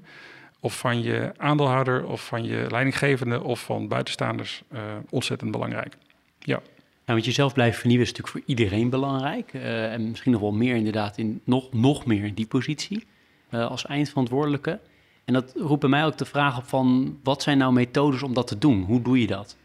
[0.63, 4.63] of van je aandeelhouder, of van je leidinggevende, of van buitenstaanders
[5.09, 5.97] ontzettend belangrijk.
[6.39, 6.55] Ja.
[6.55, 6.63] Nou,
[7.05, 9.53] want jezelf blijven vernieuwen is natuurlijk voor iedereen belangrijk.
[9.53, 13.05] en misschien nog wel meer inderdaad, in, nog, nog meer in die positie
[13.51, 14.79] als eindverantwoordelijke.
[15.25, 18.33] En dat roept bij mij ook de vraag op van, wat zijn nou methodes om
[18.33, 18.83] dat te doen?
[18.83, 19.55] Hoe doe je dat?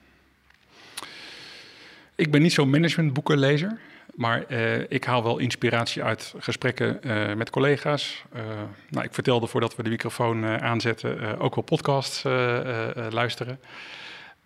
[2.14, 3.80] Ik ben niet zo'n managementboekenlezer,
[4.18, 8.24] maar uh, ik haal wel inspiratie uit gesprekken uh, met collega's.
[8.36, 8.42] Uh,
[8.90, 12.22] nou, ik vertelde voordat we de microfoon aanzetten ook wel podcasts
[13.10, 13.60] luisteren.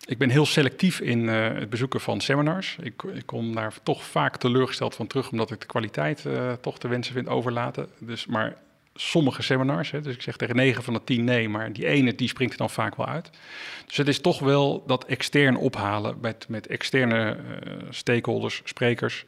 [0.05, 2.77] Ik ben heel selectief in het bezoeken van seminars.
[2.81, 6.25] Ik, ik, kom daar toch vaak teleurgesteld van terug, omdat ik de kwaliteit
[6.61, 7.87] toch te wensen vind overlaten.
[7.99, 8.55] Dus, maar
[8.95, 9.91] sommige seminars.
[9.91, 12.53] Hè, dus ik zeg tegen 9 van de 10 nee, maar die ene die springt
[12.53, 13.29] er dan vaak wel uit.
[13.85, 19.25] Dus het is toch wel dat extern ophalen met, met externe uh, stakeholders, sprekers.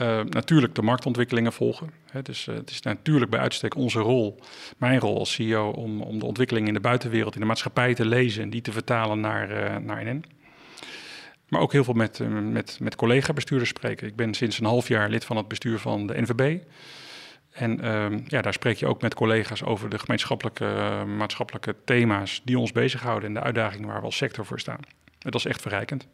[0.00, 1.90] Uh, natuurlijk de marktontwikkelingen volgen.
[2.10, 4.40] Hè, dus uh, het is natuurlijk bij uitstek onze rol,
[4.76, 8.06] mijn rol als CEO, om, om de ontwikkelingen in de buitenwereld, in de maatschappij te
[8.06, 10.24] lezen en die te vertalen naar, naar NN.
[11.48, 14.06] Maar ook heel veel met, met, met collega-bestuurders spreken.
[14.06, 16.58] Ik ben sinds een half jaar lid van het bestuur van de NVB.
[17.56, 22.40] En uh, ja, daar spreek je ook met collega's over de gemeenschappelijke uh, maatschappelijke thema's
[22.44, 24.80] die ons bezighouden en de uitdagingen waar we als sector voor staan.
[25.04, 26.06] En dat is echt verrijkend.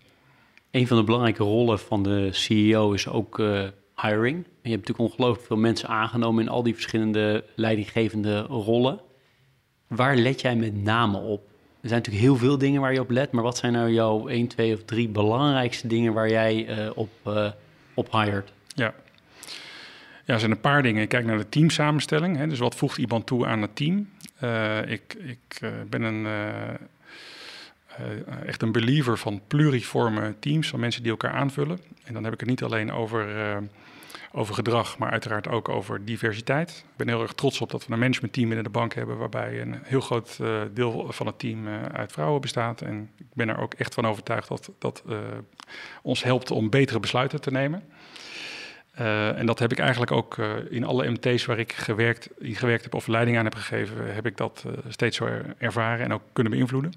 [0.70, 3.62] Een van de belangrijke rollen van de CEO is ook uh,
[3.96, 4.36] hiring.
[4.62, 9.00] je hebt natuurlijk ongelooflijk veel mensen aangenomen in al die verschillende leidinggevende rollen.
[9.86, 11.40] Waar let jij met name op?
[11.80, 14.28] Er zijn natuurlijk heel veel dingen waar je op let, maar wat zijn nou jouw
[14.28, 17.10] 1, 2 of 3 belangrijkste dingen waar jij uh, op,
[17.94, 18.52] op hired?
[18.74, 18.94] Ja.
[20.24, 21.02] Ja, er zijn een paar dingen.
[21.02, 22.36] Ik kijk naar de teamsamenstelling.
[22.36, 24.10] Hè, dus wat voegt iemand toe aan het team?
[24.42, 26.26] Uh, ik ik ben een,
[28.46, 31.78] echt een believer van pluriforme teams, van mensen die elkaar aanvullen.
[32.04, 33.26] En dan heb ik het niet alleen over
[34.32, 36.70] over gedrag, maar uiteraard ook over diversiteit.
[36.70, 39.60] Ik ben heel erg trots op dat we een managementteam binnen de bank hebben, waarbij
[39.60, 40.38] een heel groot
[40.72, 42.80] deel van het team uit vrouwen bestaat.
[42.80, 45.02] En ik ben er ook echt van overtuigd dat dat
[46.02, 47.82] ons helpt om betere besluiten te nemen.
[48.94, 50.36] En dat heb ik eigenlijk ook
[50.70, 54.36] in alle MT's waar ik gewerkt, gewerkt heb of leiding aan heb gegeven, heb ik
[54.36, 55.28] dat steeds zo
[55.58, 56.92] ervaren en ook kunnen beïnvloeden.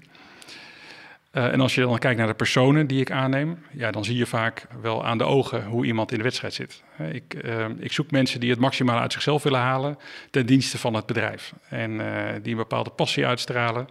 [1.30, 4.26] En als je dan kijkt naar de personen die ik aanneem, ja, dan zie je
[4.26, 6.82] vaak wel aan de ogen hoe iemand in de wedstrijd zit.
[7.12, 7.36] Ik,
[7.78, 9.98] ik zoek mensen die het maximale uit zichzelf willen halen
[10.30, 11.52] ten dienste van het bedrijf.
[11.68, 11.96] En
[12.42, 13.88] die een bepaalde passie uitstralen.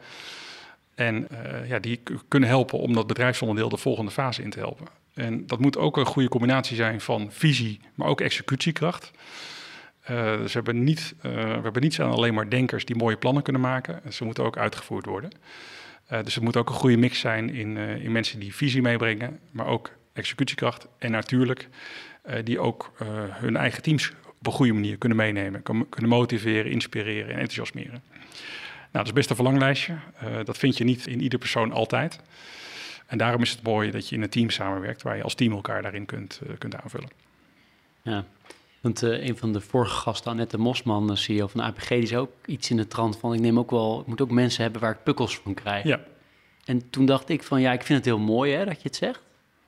[0.96, 1.28] En
[1.68, 4.88] ja, die kunnen helpen om dat bedrijfsonderdeel de volgende fase in te helpen.
[5.16, 9.12] En dat moet ook een goede combinatie zijn van visie, maar ook executiekracht.
[10.08, 11.30] dus we hebben, niet, we
[11.64, 14.02] hebben niets aan alleen maar denkers die mooie plannen kunnen maken.
[14.14, 15.32] Ze moeten ook uitgevoerd worden.
[16.12, 18.82] Uh, dus het moet ook een goede mix zijn in, uh, in mensen die visie
[18.82, 20.88] meebrengen, maar ook executiekracht.
[20.98, 21.68] En natuurlijk
[22.26, 22.92] uh, die ook
[23.30, 28.04] hun eigen teams op een goede manier kunnen meenemen, kunnen motiveren, inspireren en enthousiasmeren.
[28.92, 29.94] Nou, dat is best een verlanglijstje.
[30.44, 32.20] dat vind je niet in ieder persoon altijd.
[33.06, 35.52] En daarom is het mooi dat je in een team samenwerkt waar je als team
[35.52, 37.10] elkaar daarin kunt, kunt aanvullen.
[38.02, 38.26] Ja,
[38.86, 42.06] want uh, een van de vorige gasten, Annette Mosman, uh, CEO van de APG, die
[42.06, 43.34] zei ook iets in de trant van...
[43.34, 45.84] ik neem ook wel, ik moet ook mensen hebben waar ik pukkels van krijg.
[45.84, 46.00] Ja.
[46.66, 48.96] En toen dacht ik van, ja, ik vind het heel mooi hè, dat je het
[48.96, 49.22] zegt.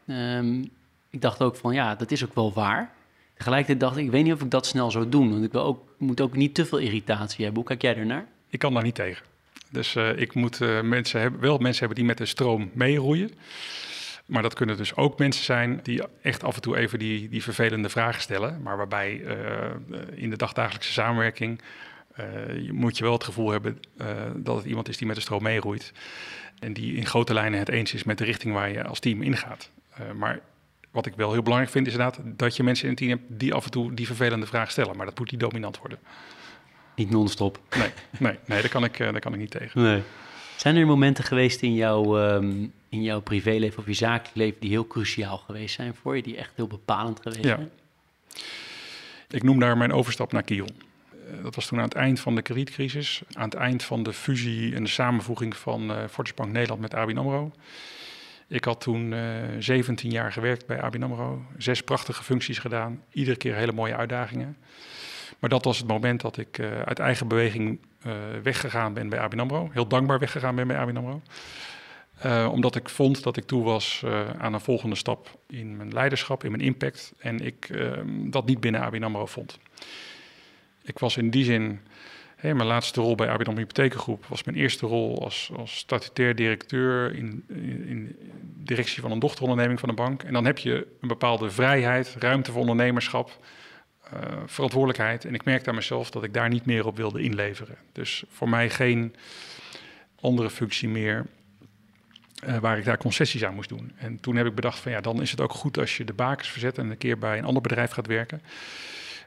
[0.07, 0.69] Um,
[1.09, 2.93] ik dacht ook van, ja, dat is ook wel waar.
[3.33, 5.31] Tegelijkertijd dacht ik, ik weet niet of ik dat snel zou doen.
[5.31, 7.55] Want ik wil ook, moet ook niet te veel irritatie hebben.
[7.55, 8.25] Hoe kijk jij ernaar?
[8.49, 9.25] Ik kan daar niet tegen.
[9.69, 13.31] Dus uh, ik moet mensen hebben, wel mensen hebben die met de stroom meeroeien.
[14.25, 17.43] Maar dat kunnen dus ook mensen zijn die echt af en toe even die, die
[17.43, 18.61] vervelende vragen stellen.
[18.61, 19.35] Maar waarbij uh,
[20.15, 21.61] in de dagdagelijkse samenwerking
[22.71, 23.79] moet je wel het gevoel hebben
[24.35, 25.93] dat het iemand is die met de stroom meeroeit.
[26.59, 29.21] En die in grote lijnen het eens is met de richting waar je als team
[29.21, 29.69] ingaat.
[30.15, 30.39] maar
[30.91, 33.39] wat ik wel heel belangrijk vind is inderdaad dat je mensen in het team hebt
[33.39, 34.97] die af en toe die vervelende vraag stellen.
[34.97, 35.99] Maar dat moet niet dominant worden.
[36.97, 37.59] Niet non-stop.
[37.77, 39.81] Nee, nee, nee daar, kan ik, daar kan ik niet tegen.
[39.81, 40.01] Nee.
[40.55, 44.69] Zijn er momenten geweest in jouw, um, in jouw privéleven of je zakelijk leven die
[44.69, 47.55] heel cruciaal geweest zijn voor je, die echt heel bepalend geweest ja.
[47.55, 47.69] zijn?
[49.29, 50.67] Ik noem daar mijn overstap naar Kiel.
[51.11, 54.13] Eh, dat was toen aan het eind van de kredietcrisis, aan het eind van de
[54.13, 57.51] fusie en de samenvoeging van uh, Fortis Bank Nederland met ABN AMRO.
[58.47, 63.03] Ik had toen uh, eh, 17 jaar gewerkt bij ABN AMRO, zes prachtige functies gedaan,
[63.11, 64.57] iedere keer hele mooie uitdagingen.
[65.39, 69.19] Maar dat was het moment dat ik uh, uit eigen beweging uh, weggegaan ben bij
[69.19, 69.69] ABN AMRO.
[69.71, 71.21] Heel dankbaar weggegaan ben bij ABN AMRO.
[72.25, 74.03] Uh, omdat ik vond dat ik toe was
[74.37, 77.13] aan een volgende stap in mijn leiderschap, in mijn impact.
[77.17, 77.69] En ik
[78.25, 79.59] dat niet binnen ABN AMRO vond.
[80.83, 81.79] Ik was in die zin...
[82.41, 87.15] Mijn laatste rol bij ABN AMRO Hypothekengroep was mijn eerste rol als, als statutair directeur
[87.15, 88.15] in, in, in,
[88.63, 90.23] directie van een dochteronderneming van een bank.
[90.23, 93.39] En dan heb je een bepaalde vrijheid, ruimte voor ondernemerschap,
[94.45, 95.25] verantwoordelijkheid.
[95.25, 97.77] En ik merkte aan mezelf dat ik daar niet meer op wilde inleveren.
[97.91, 99.15] Dus voor mij geen
[100.19, 101.25] andere functie meer
[102.45, 103.91] uh, waar ik daar concessies aan moest doen.
[103.97, 106.13] En toen heb ik bedacht van ja, dan is het ook goed als je de
[106.13, 108.41] bakens verzet en een keer bij een ander bedrijf gaat werken.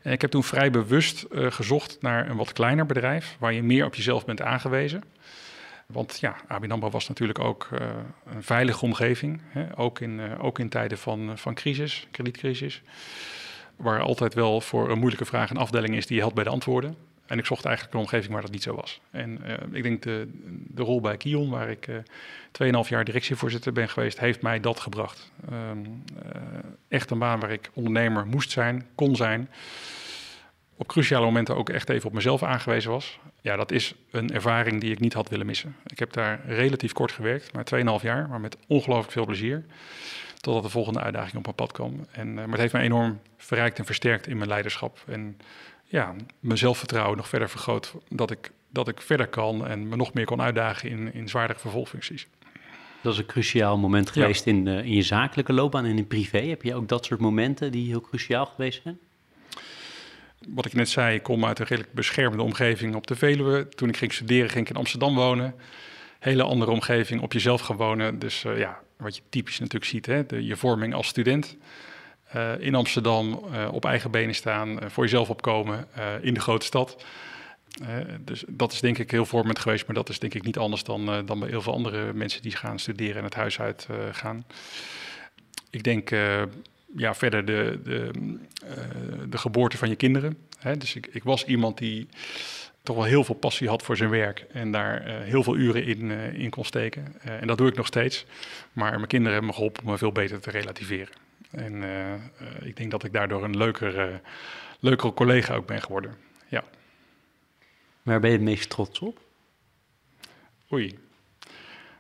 [0.03, 3.63] En ik heb toen vrij bewust uh, gezocht naar een wat kleiner bedrijf waar je
[3.63, 5.03] meer op jezelf bent aangewezen.
[5.87, 7.69] Want ja, ABN AMRO was natuurlijk ook
[8.25, 9.79] een veilige omgeving, hè?
[9.79, 12.83] Ook, in, ook in tijden van, van crisis, kredietcrisis
[13.81, 16.51] waar altijd wel voor een moeilijke vraag een afdeling is die je helpt bij de
[16.51, 16.97] antwoorden.
[17.27, 19.01] En ik zocht eigenlijk een omgeving waar dat niet zo was.
[19.11, 20.29] En uh, ik denk de,
[20.67, 24.81] de rol bij Kion, waar ik uh, 2,5 jaar directievoorzitter ben geweest, heeft mij dat
[24.81, 25.33] gebracht.
[25.53, 26.31] Um, uh,
[26.89, 29.49] echt een baan waar ik ondernemer moest zijn, kon zijn.
[30.77, 33.19] Op cruciale momenten ook echt even op mezelf aangewezen was.
[33.41, 35.77] Ja, dat is een ervaring die ik niet had willen missen.
[35.87, 39.65] Ik heb daar relatief kort gewerkt, maar 2,5 jaar, maar met ongelooflijk veel plezier.
[40.41, 42.07] Totdat de volgende uitdaging op mijn pad kwam.
[42.11, 44.99] En, uh, maar het heeft me enorm verrijkt en versterkt in mijn leiderschap.
[45.07, 45.39] En
[45.85, 47.95] ja, mijn zelfvertrouwen nog verder vergroot.
[48.09, 51.59] Dat ik, dat ik verder kan en me nog meer kon uitdagen in, in zwaardere
[51.59, 52.29] vervolgfuncties.
[53.03, 54.53] Dat is een cruciaal moment geweest ja.
[54.53, 56.39] in, uh, in je zakelijke loopbaan en in privé.
[56.39, 58.99] Heb je ook dat soort momenten die heel cruciaal geweest zijn?
[60.49, 63.69] Wat ik net zei, ik kom uit een redelijk beschermde omgeving op de Veluwe.
[63.69, 65.55] Toen ik ging studeren, ging ik in Amsterdam wonen.
[66.19, 68.19] Hele andere omgeving, op jezelf gaan wonen.
[68.19, 71.57] Dus uh, ja, wat je typisch natuurlijk ziet, hè, de, je vorming als student.
[72.35, 75.87] Uh, in Amsterdam uh, op eigen benen staan, uh, voor jezelf opkomen
[76.21, 77.05] in de grote stad.
[78.21, 80.85] dus dat is denk ik heel vormend geweest, maar dat is denk ik niet anders
[80.85, 84.45] dan, dan bij heel veel andere mensen die gaan studeren en het huis uit gaan.
[85.71, 86.11] Ik denk
[86.97, 88.11] ja, verder de, de,
[89.29, 90.39] de geboorte van je kinderen.
[90.59, 90.77] Hè?
[90.77, 92.09] Dus ik, ik was iemand die
[92.83, 95.85] toch wel heel veel passie had voor zijn werk en daar uh, heel veel uren
[95.85, 97.17] in, uh, in kon steken.
[97.27, 98.27] Uh, en dat doe ik nog steeds.
[98.73, 101.15] Maar mijn kinderen hebben me geholpen om me veel beter te relativeren.
[101.51, 101.83] En
[102.63, 104.21] ik denk dat ik daardoor een leukere,
[104.81, 106.17] leukere collega ook ben geworden.
[106.49, 106.65] Ja.
[108.03, 109.21] Waar ben je het meest trots op?
[110.73, 110.99] Oei,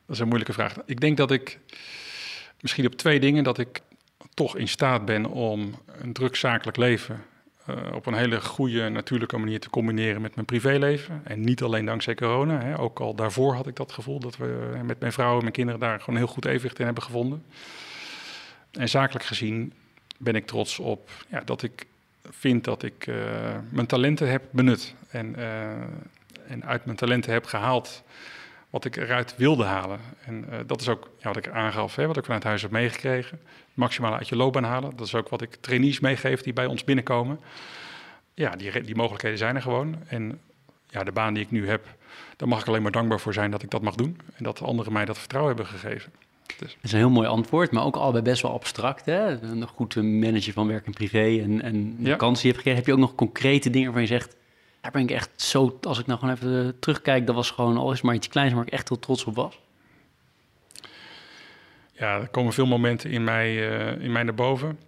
[0.06, 0.76] dat is een moeilijke vraag.
[0.86, 1.58] Ik denk dat ik
[2.60, 3.80] misschien op twee dingen dat ik
[4.34, 7.24] toch in staat ben om een druk zakelijk leven
[7.68, 11.20] uh, op een hele goede, natuurlijke manier te combineren met mijn privéleven.
[11.24, 12.60] En niet alleen dankzij corona.
[12.60, 12.78] Hè.
[12.78, 15.80] Ook al daarvoor had ik dat gevoel dat we met mijn vrouw en mijn kinderen
[15.80, 17.44] daar gewoon heel goed evenwicht in hebben gevonden.
[18.70, 19.72] En zakelijk gezien
[20.18, 21.86] ben ik trots op ja, dat ik
[22.30, 23.16] vind dat ik uh,
[23.68, 24.94] mijn talenten heb benut.
[25.10, 25.70] En, uh,
[26.46, 28.02] en uit mijn talenten heb gehaald
[28.70, 30.00] wat ik eruit wilde halen.
[30.24, 32.70] En uh, dat is ook ja, wat ik aangaf, hè, wat ik vanuit huis heb
[32.70, 33.40] meegekregen.
[33.74, 34.96] Maximaal uit je loopbaan halen.
[34.96, 37.40] Dat is ook wat ik trainees meegeef die bij ons binnenkomen.
[38.34, 39.96] Ja, die, die mogelijkheden zijn er gewoon.
[40.06, 40.40] En
[40.88, 41.86] ja, de baan die ik nu heb,
[42.36, 44.20] daar mag ik alleen maar dankbaar voor zijn dat ik dat mag doen.
[44.34, 46.12] En dat anderen mij dat vertrouwen hebben gegeven.
[46.58, 46.74] Dus.
[46.74, 49.04] Dat is een heel mooi antwoord, maar ook allebei best wel abstract.
[49.04, 49.42] Hè?
[49.42, 52.10] Een goed manager van werk en privé en, en ja.
[52.10, 52.54] vakantie.
[52.62, 54.36] Heb je ook nog concrete dingen waarvan je zegt
[54.80, 57.92] daar ben ik echt zo, als ik nou gewoon even terugkijk, dat was gewoon al
[57.92, 59.58] is maar iets kleins, waar ik echt heel trots op was.
[61.92, 64.78] Ja, er komen veel momenten in mij, uh, in mij naar boven.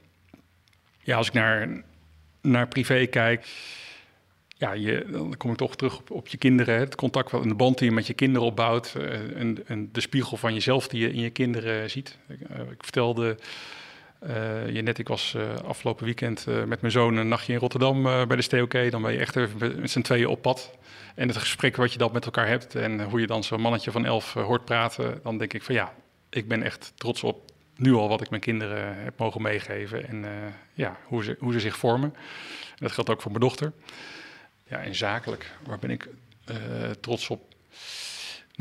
[1.00, 1.82] Ja, als ik naar,
[2.40, 3.46] naar privé kijk,
[4.48, 6.78] ja, je, dan kom ik toch terug op, op je kinderen.
[6.78, 8.94] Het contact en de band die je met je kinderen opbouwt.
[8.96, 12.18] Uh, en, en, de spiegel van jezelf die je in je kinderen ziet.
[12.70, 13.36] Ik vertelde
[14.26, 17.58] uh, je net, ik was uh, afgelopen weekend uh, met mijn zoon een nachtje in
[17.58, 18.90] Rotterdam bij de STOK.
[18.90, 20.70] Dan ben je echt even met z'n tweeën op pad.
[21.14, 23.90] En het gesprek wat je dan met elkaar hebt en hoe je dan zo'n mannetje
[23.90, 25.94] van elf hoort praten, dan denk ik van ja,
[26.30, 30.24] ik ben echt trots op nu al wat ik mijn kinderen heb mogen meegeven en
[30.72, 32.14] ja, hoe ze, hoe ze zich vormen.
[32.70, 33.72] En dat geldt ook voor mijn dochter.
[34.68, 36.08] Ja, en zakelijk, waar ben ik
[37.00, 37.54] trots op?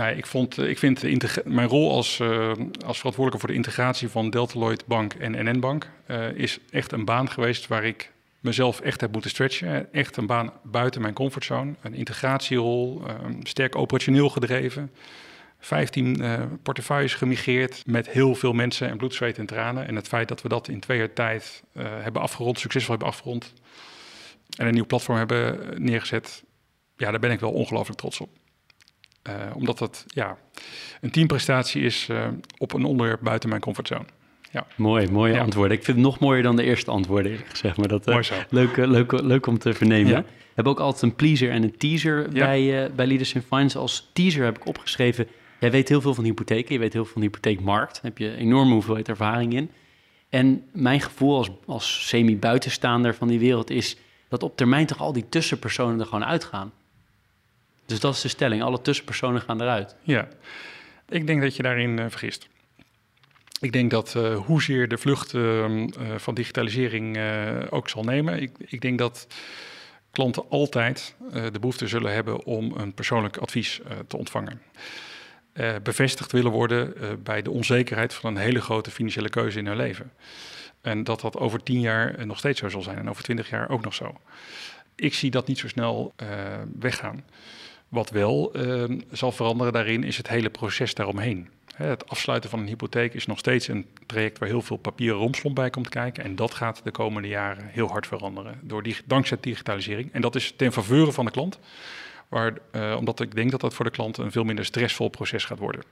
[0.10, 1.04] Ik, vond, ik vind
[1.45, 2.52] mijn rol als, uh,
[2.86, 7.06] als verantwoordelijke voor de integratie van Deltaloid Bank en NN Bank uh, is echt een
[7.06, 9.93] baan geweest waar ik mezelf echt heb moeten stretchen.
[9.93, 11.74] Echt een baan buiten mijn comfortzone.
[11.82, 14.91] Een integratierol, uh, sterk operationeel gedreven.
[15.60, 19.88] 15 uh, portefeuilles gemigreerd met heel veel mensen en bloed, zweet en tranen.
[19.88, 23.54] En het feit dat we dat in twee jaar tijd hebben afgerond, succesvol hebben afgerond.
[24.58, 26.43] En een nieuw platform hebben neergezet.
[26.95, 28.30] Ja, daar ben ik wel ongelooflijk trots op.
[29.30, 30.38] Uh, omdat het ja,
[31.02, 34.06] een teamprestatie is uh, op een onderwerp buiten mijn comfortzone.
[34.52, 34.68] Ja.
[34.76, 35.42] Mooi, mooie ja.
[35.42, 35.78] antwoorden.
[35.78, 37.88] Ik vind het nog mooier dan de eerste antwoorden, zeg maar.
[37.88, 38.36] Dat, uh, Mooi zo.
[38.50, 40.12] Leuk, leuk, leuk om te vernemen.
[40.12, 40.22] Ja.
[40.22, 43.78] We hebben ook altijd een pleaser en een teaser bij, bij Leaders in Finance.
[43.78, 45.28] Als teaser heb ik opgeschreven,
[45.60, 47.94] jij weet heel veel van hypotheken, je weet heel veel van de hypotheekmarkt.
[47.94, 49.72] Daar heb je enorme hoeveelheid ervaring in.
[50.30, 53.98] En mijn gevoel als, als semi-buitenstaander van die wereld is
[54.30, 56.72] dat op termijn toch al die tussenpersonen er gewoon uitgaan.
[57.92, 58.64] Dus dat is de stelling.
[58.64, 59.96] Alle tussenpersonen gaan eruit.
[60.02, 60.28] Ja,
[61.10, 62.48] ik denk dat je daarin uh, vergist.
[63.60, 67.20] Ik denk dat uh, hoezeer de vlucht uh, van digitalisering
[67.70, 68.42] ook zal nemen.
[68.42, 69.28] Ik, ik, denk dat
[70.12, 74.62] klanten altijd de behoefte zullen hebben om een persoonlijk advies te ontvangen.
[75.84, 80.12] bevestigd willen worden bij de onzekerheid van een hele grote financiële keuze in hun leven.
[80.82, 83.70] En dat dat over tien jaar nog steeds zo zal zijn en over twintig jaar
[83.70, 84.18] ook nog zo.
[84.96, 86.14] Ik zie dat niet zo snel
[86.80, 87.24] weggaan.
[87.92, 91.50] Wat wel uh, zal veranderen daarin is het hele proces daaromheen.
[91.76, 95.56] Het afsluiten van een hypotheek is nog steeds een traject waar heel veel papieren romslomp
[95.56, 96.24] bij komt kijken.
[96.24, 98.60] En dat gaat de komende jaren heel hard veranderen.
[98.62, 100.14] Door die, dankzij digitalisering.
[100.14, 101.60] En dat is ten faveur van de klant.
[102.28, 105.46] Waar, uh, omdat ik denk dat dat voor de klant een veel minder stressvol proces
[105.46, 105.84] gaat worden.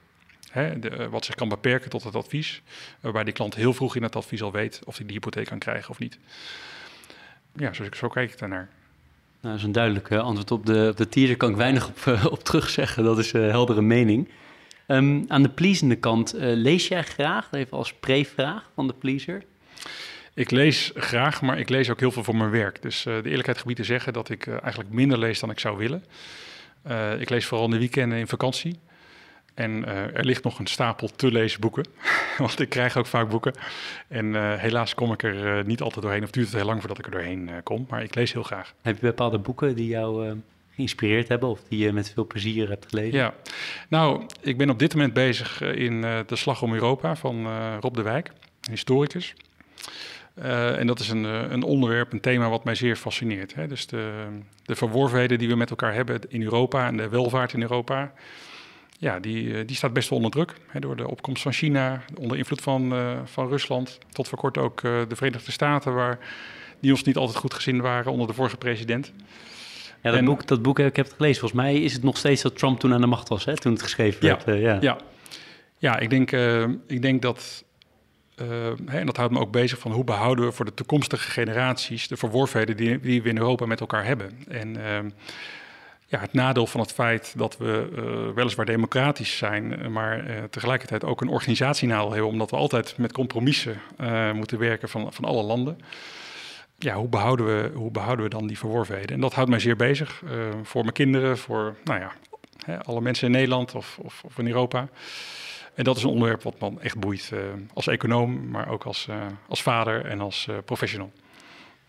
[0.50, 2.62] Hè, de, uh, wat zich kan beperken tot het advies.
[3.00, 5.58] Waarbij die klant heel vroeg in het advies al weet of hij die hypotheek kan
[5.58, 6.18] krijgen of niet.
[7.56, 8.68] Ja, zo, zo kijk ik daarnaar.
[9.40, 11.36] Nou, dat is een duidelijk antwoord op de, op de teaser.
[11.36, 13.04] kan ik weinig op, uh, op terugzeggen.
[13.04, 14.28] Dat is een uh, heldere mening.
[14.86, 17.48] Um, aan de pleasende kant, uh, lees jij graag?
[17.52, 19.44] Even als pre-vraag van de pleaser.
[20.34, 22.82] Ik lees graag, maar ik lees ook heel veel voor mijn werk.
[22.82, 26.04] Dus de eerlijkheid gebied te zeggen dat ik eigenlijk minder lees dan ik zou willen.
[27.18, 28.78] ik lees vooral in de weekenden in vakantie.
[29.54, 31.84] En uh, er ligt nog een stapel te lezen boeken.
[32.38, 33.54] Want ik krijg ook vaak boeken.
[34.08, 36.22] En uh, helaas kom ik er uh, niet altijd doorheen.
[36.22, 37.86] Of duurt het heel lang voordat ik er doorheen kom.
[37.88, 38.74] Maar ik lees heel graag.
[38.82, 40.36] Heb je bepaalde boeken die jou
[40.74, 41.48] geïnspireerd hebben?
[41.48, 43.18] Of die je met veel plezier hebt gelezen?
[43.18, 43.34] Ja,
[43.88, 47.46] nou, ik ben op dit moment bezig in De Slag om Europa van
[47.80, 48.30] Rob de Wijk,
[48.70, 49.34] historicus.
[50.42, 53.54] Uh, en dat is een, een onderwerp, een thema wat mij zeer fascineert.
[53.54, 53.66] Hè?
[53.66, 54.26] Dus de,
[54.64, 58.12] de verworvenheden die we met elkaar hebben in Europa en de welvaart in Europa
[59.00, 60.54] ja, die, eh, die staat best wel onder druk.
[60.66, 63.98] Hè, door de opkomst van China, onder invloed van, uh, van Rusland.
[64.12, 66.18] Tot voor kort ook uh, de Verenigde Staten, waar
[66.80, 69.12] die ons niet altijd goed gezien waren onder de vorige president.
[70.02, 71.40] Ja, dat, boek, dat boek, ik heb het gelezen.
[71.40, 73.72] Volgens mij is het nog steeds dat Trump toen aan de macht was, hè, toen
[73.72, 74.60] het geschreven ja, werd.
[74.60, 74.78] ja.
[74.80, 74.98] ja.
[75.78, 76.32] ja, ik denk,
[76.86, 77.64] ik denk dat,
[78.86, 82.08] hè, en dat houdt me ook bezig van hoe behouden we voor de toekomstige generaties
[82.08, 84.30] de verworvenheden die, die we in Europa met elkaar hebben.
[84.48, 85.10] En ehm,
[86.10, 90.44] ja, het nadeel van het feit dat we uh, weliswaar democratisch zijn, eh, maar uh,
[90.44, 93.80] tegelijkertijd ook een organisatienadeel hebben, omdat we altijd met compromissen
[94.34, 95.78] moeten werken van, van alle landen.
[96.78, 99.14] Ja, hoe behouden, we, hoe behouden we dan die verworvenheden?
[99.14, 100.22] En dat houdt mij zeer bezig.
[100.62, 102.12] voor mijn kinderen, voor nou ja,
[102.64, 104.88] hè, alle mensen in Nederland of, of, of, in Europa.
[105.74, 107.32] En dat is een onderwerp wat me echt boeit
[107.74, 109.08] als econoom, maar ook als,
[109.48, 111.12] als vader en als professional.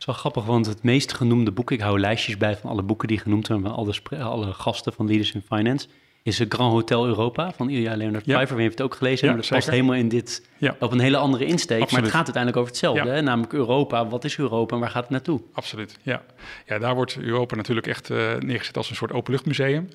[0.02, 2.82] Het is wel grappig, want het meest genoemde boek, ik hou lijstjes bij van alle
[2.82, 5.88] boeken die genoemd zijn van alle, alle gasten van Leaders in Finance,
[6.24, 8.34] is het Grand Hotel Europa van Ilja Leonard ja.
[8.34, 8.56] Pfeiffer.
[8.56, 9.28] Wie heeft het ook gelezen?
[9.28, 10.76] Ja, maar dat past helemaal in dit, ja.
[10.80, 11.92] op een hele andere insteek.
[11.92, 13.22] Maar het gaat uiteindelijk over hetzelfde, hè?
[13.22, 14.08] namelijk Europa.
[14.08, 15.42] Wat is Europa en waar gaat het naartoe?
[15.54, 16.24] Absoluut, ja.
[16.66, 19.90] Ja, daar wordt Europa natuurlijk echt uh, neergezet als een soort openluchtmuseum.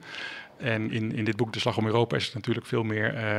[0.56, 3.38] En in, in dit boek De Slag om Europa is het natuurlijk veel meer uh,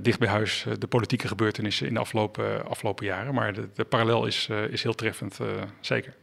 [0.00, 3.34] dicht bij huis de politieke gebeurtenissen in de afgelopen, afgelopen jaren.
[3.34, 5.38] Maar de, parallel is, is heel treffend,
[5.80, 6.14] zeker.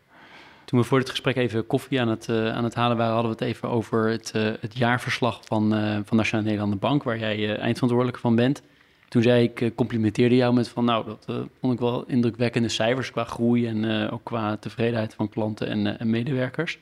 [0.65, 3.43] Toen we voor het gesprek even koffie aan het, aan het halen waren, hadden we
[3.43, 4.31] het even over het,
[4.61, 5.69] het jaarverslag van,
[6.05, 8.61] van Nationale Nederlanden Bank, waar jij eindverantwoordelijk van bent.
[9.07, 11.25] Toen zei ik, complimenteerde jou met van, nou, dat
[11.59, 16.09] vond ik wel indrukwekkende cijfers qua groei en ook qua tevredenheid van klanten en, en
[16.09, 16.79] medewerkers.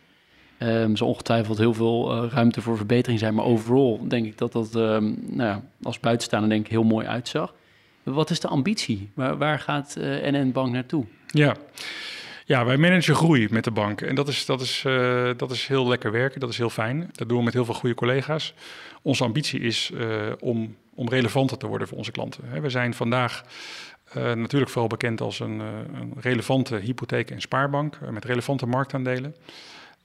[0.60, 3.34] Um, zal ongetwijfeld heel veel uh, ruimte voor verbetering zijn.
[3.34, 7.08] Maar overal denk ik dat dat um, nou ja, als buitenstaander denk ik heel mooi
[7.08, 7.54] uitzag.
[8.04, 9.10] Wat is de ambitie?
[9.14, 11.06] Waar, gaat uh, NN Bank naartoe?
[11.28, 11.56] Ja.
[12.46, 14.02] Ja, wij managen groei met de bank.
[14.02, 17.10] En dat is, dat, is, uh, dat is heel lekker werken, dat is heel fijn.
[17.12, 18.54] Dat doen we met heel veel goede collega's.
[19.02, 19.92] Onze ambitie is
[20.40, 22.62] om, om relevanter te worden voor onze klanten.
[22.62, 23.44] We zijn vandaag
[24.14, 29.36] natuurlijk vooral bekend als een, een relevante hypotheek- en spaarbank met relevante marktaandelen.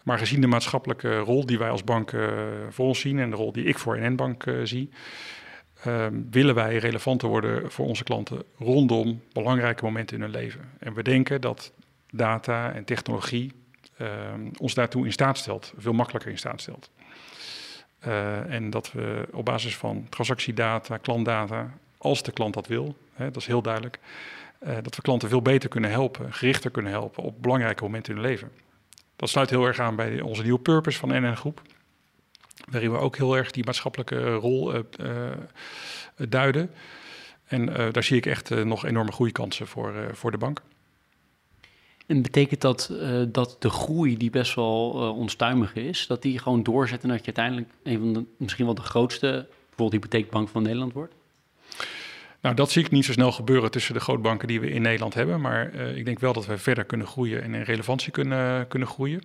[0.09, 2.29] Maar gezien de maatschappelijke rol die wij als bank uh,
[2.71, 4.91] voor ons zien en de rol die ik voor NN Bank uh, zie,
[5.87, 10.61] uh, willen wij relevanter worden voor onze klanten rondom belangrijke momenten in hun leven.
[10.79, 11.73] En we denken dat
[12.11, 13.53] data en technologie
[13.97, 16.91] ehm, ons daartoe in staat stelt, veel makkelijker in staat stelt.
[17.99, 23.25] Eh, en dat we op basis van transactiedata, klantdata, als de klant dat wil, hè,
[23.25, 23.99] dat is heel duidelijk,
[24.83, 28.29] dat we klanten veel beter kunnen helpen, gerichter kunnen helpen op belangrijke momenten in hun
[28.31, 28.51] leven.
[29.19, 31.63] Dat sluit heel erg aan bij onze nieuwe purpose van NN Groep.
[32.71, 35.33] Waarin we ook heel erg die maatschappelijke rol uh, uh,
[36.29, 36.71] duiden.
[37.47, 40.63] En uh, daar zie ik echt nog enorme groeikansen voor, voor de bank.
[42.07, 42.93] En betekent dat
[43.29, 47.35] dat de groei die best wel onstuimig is, dat die gewoon doorzet en dat je
[47.35, 51.15] uiteindelijk een van de, misschien wel de grootste, bijvoorbeeld hypotheekbank van Nederland wordt?
[52.41, 55.15] Nou, dat zie ik niet zo snel gebeuren tussen de grootbanken die we in Nederland
[55.15, 55.41] hebben.
[55.41, 58.89] Maar uh, ik denk wel dat we verder kunnen groeien en in relevantie kunnen, kunnen
[58.89, 59.23] groeien.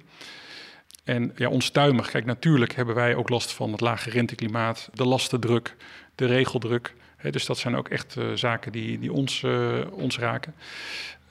[1.03, 2.09] En ja, onstuimig.
[2.09, 5.75] Kijk, natuurlijk hebben wij ook last van het lage renteklimaat, de lastendruk,
[6.15, 6.93] de regeldruk.
[7.29, 10.55] Dus dat zijn ook echt uh, zaken die, die ons, uh, ons raken.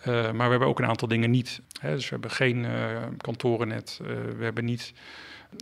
[0.04, 1.60] maar we hebben ook een aantal dingen niet.
[1.82, 2.66] Dus we hebben geen
[3.16, 4.00] kantorennet.
[4.38, 4.92] we hebben niet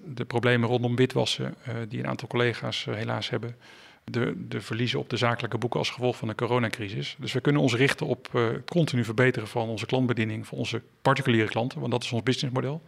[0.04, 1.54] de problemen rondom witwassen
[1.88, 3.56] die een aantal collega's helaas hebben
[4.04, 7.16] de, de verliezen op de zakelijke boeken als gevolg van de coronacrisis.
[7.18, 11.48] Dus we kunnen ons richten op het continu verbeteren van onze klantbediening voor onze particuliere
[11.48, 12.82] klanten, want dat is ons businessmodel.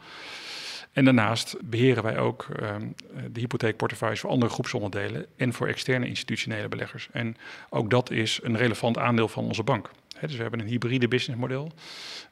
[0.93, 2.75] En daarnaast beheren wij ook uh,
[3.31, 7.09] de hypotheekportefeuilles voor andere groepsonderdelen en voor externe institutionele beleggers.
[7.13, 7.37] En
[7.71, 9.91] ook dat is een relevant aandeel van onze bank.
[10.29, 11.73] Dus we hebben een hybride businessmodel,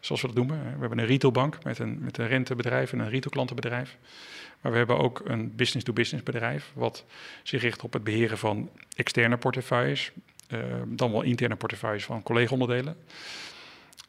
[0.00, 0.58] zoals we dat noemen.
[0.74, 3.96] We hebben een retailbank met een, met een rentebedrijf en een retailklantenbedrijf.
[4.60, 7.04] Maar we hebben ook een business-to-business bedrijf, wat
[7.42, 10.10] zich richt op het beheren van externe portefeuilles,
[10.48, 12.96] uh, dan wel interne portefeuilles van collega-onderdelen.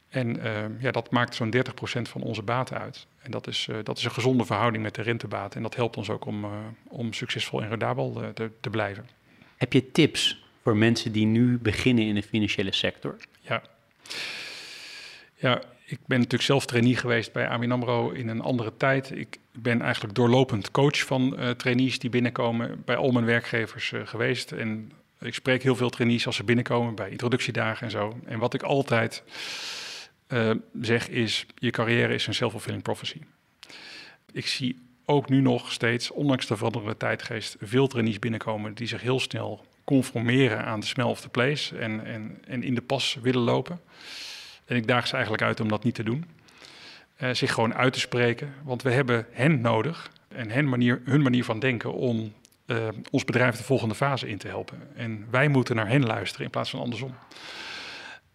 [0.10, 1.60] En uh, ja, dat maakt zo'n 30%
[2.02, 3.08] van onze baten uit.
[3.22, 5.56] En dat is, uh, dat is een gezonde verhouding met de rentebaten.
[5.56, 6.46] En dat helpt ons ook om,
[6.88, 9.08] om succesvol en rendabel te, te blijven.
[9.58, 13.16] Heb je tips voor mensen die nu beginnen in de financiële sector?
[13.42, 13.62] Ja.
[15.36, 19.12] Ja, ik ben natuurlijk zelf trainee geweest bij ABN AMRO in een andere tijd.
[19.16, 24.08] Ik ben eigenlijk doorlopend coach van uh, trainees die binnenkomen bij al mijn werkgevers uh,
[24.08, 24.52] geweest.
[24.52, 28.20] En ik spreek heel veel trainees als ze binnenkomen bij introductiedagen en zo.
[28.26, 29.24] En wat ik altijd
[30.28, 30.52] uh,
[30.82, 33.22] zeg is, je carrière is een self-fulfilling prophecy.
[34.32, 39.02] Ik zie ook nu nog steeds, ondanks de veranderende tijdgeest, veel trainees binnenkomen die zich
[39.02, 43.18] heel snel conformeren aan de smell of the place en, en, en in de pas
[43.22, 43.82] willen lopen.
[44.66, 46.26] En ik daag ze eigenlijk uit om dat niet te doen.
[47.22, 51.22] Uh, zich gewoon uit te spreken, want we hebben hen nodig en hen manier, hun
[51.22, 52.34] manier van denken om
[52.66, 54.78] uh, ons bedrijf de volgende fase in te helpen.
[54.96, 57.16] En wij moeten naar hen luisteren in plaats van andersom.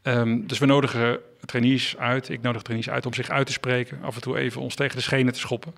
[0.02, 4.02] Um, dus we nodigen trainees uit, ik nodig trainees uit om zich uit te spreken,
[4.02, 5.74] af en toe even ons tegen de schenen te schoppen.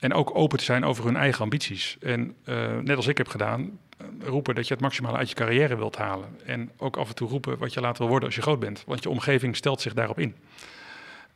[0.00, 1.96] En ook open te zijn over hun eigen ambities.
[2.00, 3.78] En uh, net als ik heb gedaan,
[4.20, 6.28] roepen dat je het maximale uit je carrière wilt halen.
[6.44, 8.82] En ook af en toe roepen wat je later wil worden als je groot bent.
[8.86, 10.34] Want je omgeving stelt zich daarop in.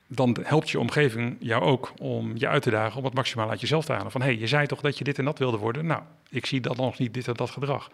[0.07, 3.61] Dan helpt je omgeving jou ook om je uit te dagen om het maximaal uit
[3.61, 4.11] jezelf te halen.
[4.11, 5.87] Van hé, hey, je zei toch dat je dit en dat wilde worden?
[5.87, 7.91] Nou, ik zie dat nog niet dit en dat gedrag.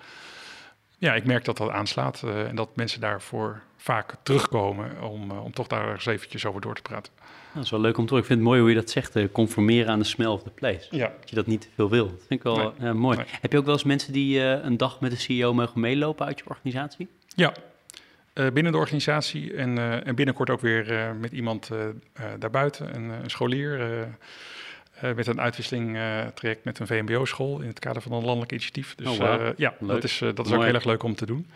[1.00, 5.44] Ja, ik merk dat dat aanslaat uh, en dat mensen daarvoor vaak terugkomen om, uh,
[5.44, 7.12] om toch daar eens eventjes over door te praten.
[7.54, 8.20] Dat is wel leuk om te horen.
[8.20, 10.50] Ik vind het mooi hoe je dat zegt, uh, conformeren aan de smell of the
[10.50, 10.86] place.
[10.90, 11.12] Ja.
[11.20, 12.04] Dat je dat niet te veel wil.
[12.06, 12.92] Dat vind ik wel nee.
[12.92, 13.16] mooi.
[13.16, 13.26] Nee.
[13.40, 16.38] Heb je ook wel eens mensen die een dag met de CEO mogen meelopen uit
[16.38, 17.08] je organisatie?
[17.26, 17.52] Ja,
[18.32, 21.70] binnen de organisatie en, en binnenkort ook weer met iemand
[22.38, 24.06] daarbuiten, een, een scholier...
[25.04, 28.52] Uh, met een uitwisseling uh, traject met een VMBO-school in het kader van een landelijk
[28.52, 28.94] initiatief.
[28.94, 29.40] Dus oh, wow.
[29.40, 29.88] uh, ja, leuk.
[29.88, 31.46] dat is, dat is ook heel erg leuk om te doen.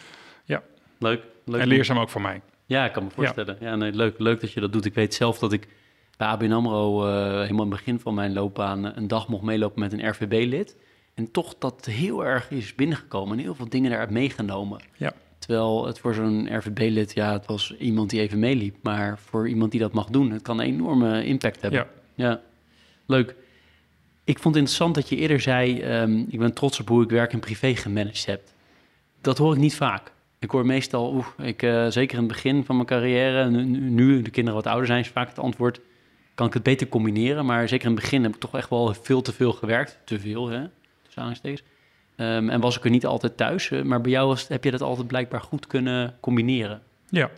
[0.44, 0.62] Ja.
[0.98, 1.22] Leuk.
[1.44, 2.40] leuk en leerzaam ook voor mij.
[2.66, 3.56] Ja, ik kan me voorstellen.
[3.60, 4.84] Ja, ja nee, leuk, leuk dat je dat doet.
[4.84, 5.68] Ik weet zelf dat ik
[6.16, 9.92] bij ABN AMRO helemaal in het begin van mijn loopbaan een dag mocht meelopen met
[9.92, 10.76] een RVB-lid.
[11.14, 14.80] En toch dat heel erg is binnengekomen en heel veel dingen daaruit meegenomen.
[14.96, 15.12] Ja.
[15.38, 18.76] Terwijl het voor zo'n RVB-lid, ja, het was iemand die even meeliep.
[18.82, 21.86] Maar voor iemand die dat mag doen, het kan een enorme impact hebben.
[22.14, 22.28] Ja.
[22.28, 22.40] ja.
[23.06, 23.34] Leuk.
[24.24, 27.10] Ik vond het interessant dat je eerder zei: um, Ik ben trots op hoe ik
[27.10, 28.42] werk en privé gemanaged heb.
[29.20, 30.12] Dat hoor ik niet vaak.
[30.38, 34.30] Ik hoor meestal, oeh, ik, uh, zeker in het begin van mijn carrière, nu, de
[34.30, 35.80] kinderen wat ouder zijn, is vaak het antwoord:
[36.34, 37.46] kan ik het beter combineren?
[37.46, 39.98] Maar zeker in het begin heb ik toch echt wel veel te veel gewerkt.
[40.04, 40.66] Te veel, hè?
[41.02, 41.58] Tussen
[42.16, 43.68] um, en was ik er niet altijd thuis.
[43.68, 46.82] Maar bij jou was, heb je dat altijd blijkbaar goed kunnen combineren.
[47.08, 47.30] Ja,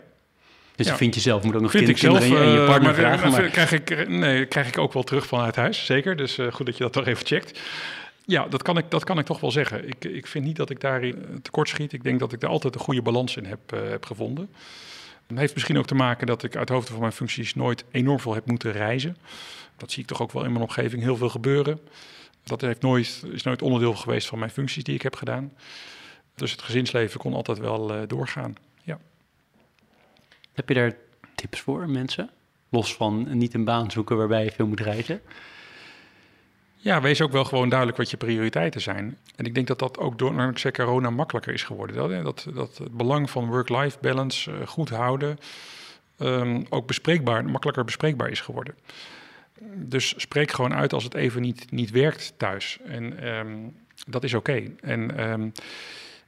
[0.77, 0.95] dus ja.
[0.95, 2.81] vind je zelf, moet ook nog vind kind, ik zelf, en je, en je partner
[2.81, 3.31] maar, vragen.
[3.31, 3.49] Maar...
[3.49, 6.15] Krijg, ik, nee, krijg ik ook wel terug vanuit huis, zeker.
[6.15, 7.59] Dus uh, goed dat je dat toch even checkt.
[8.25, 9.87] Ja, dat kan ik, dat kan ik toch wel zeggen.
[9.87, 11.93] Ik, ik vind niet dat ik daarin tekort schiet.
[11.93, 14.49] Ik denk dat ik daar altijd een goede balans in heb, uh, heb gevonden.
[15.27, 18.19] Het heeft misschien ook te maken dat ik uit hoofde van mijn functies nooit enorm
[18.19, 19.17] veel heb moeten reizen.
[19.77, 21.79] Dat zie ik toch ook wel in mijn omgeving heel veel gebeuren.
[22.43, 25.53] Dat heeft nooit, is nooit onderdeel geweest van mijn functies die ik heb gedaan.
[26.35, 28.55] Dus het gezinsleven kon altijd wel doorgaan.
[30.57, 30.93] Heb je daar
[31.35, 32.29] tips voor, mensen?
[32.69, 35.21] Los van niet een baan zoeken waarbij je veel moet reizen?
[36.75, 39.17] Ja, wees ook wel gewoon duidelijk wat je prioriteiten zijn.
[39.35, 41.95] En ik denk dat dat ook door dankzij corona makkelijker is geworden.
[41.95, 45.37] Dat, dat, dat het belang van work-life balance uh, goed houden
[46.19, 48.75] um, ook bespreekbaar, makkelijker bespreekbaar is geworden.
[49.75, 52.79] Dus spreek gewoon uit als het even niet, niet werkt thuis.
[52.85, 53.75] En um,
[54.07, 54.63] dat is oké.
[54.81, 55.51] En um,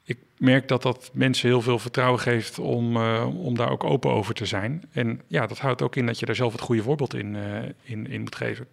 [0.09, 4.11] ik merk dat dat mensen heel veel vertrouwen geeft om, uh, om daar ook open
[4.11, 4.83] over te zijn.
[4.91, 7.57] En ja, dat houdt ook in dat je daar zelf het goede voorbeeld in, uh,
[7.81, 8.67] in, in moet geven.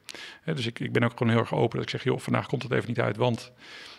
[0.45, 2.63] Dus ik, ik ben ook gewoon heel erg open dat ik zeg, joh, vandaag komt
[2.63, 3.53] het even niet uit, want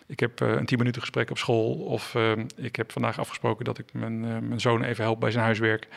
[0.07, 1.73] ik heb uh, een tien minuten gesprek op school.
[1.73, 2.15] Of
[2.55, 5.87] ik heb vandaag afgesproken dat ik mijn, mijn zoon even help bij zijn huiswerk.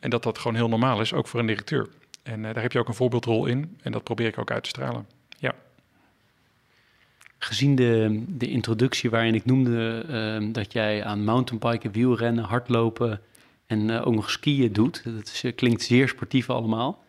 [0.00, 1.88] En dat dat gewoon heel normaal is, ook voor een directeur.
[2.22, 3.78] En daar heb je ook een voorbeeldrol in.
[3.82, 5.15] En dat probeer ik ook uit te stralen.
[7.38, 10.04] Gezien de, de introductie waarin ik noemde
[10.42, 13.20] uh, dat jij aan mountainbiken, wielrennen, hardlopen
[13.66, 15.04] en uh, ook nog skiën doet.
[15.04, 17.04] Dat is, klinkt zeer sportief allemaal.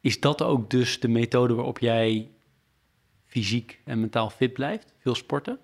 [0.00, 2.30] Is dat ook dus de methode waarop jij
[3.26, 4.94] fysiek en mentaal fit blijft?
[4.98, 5.58] Veel sporten?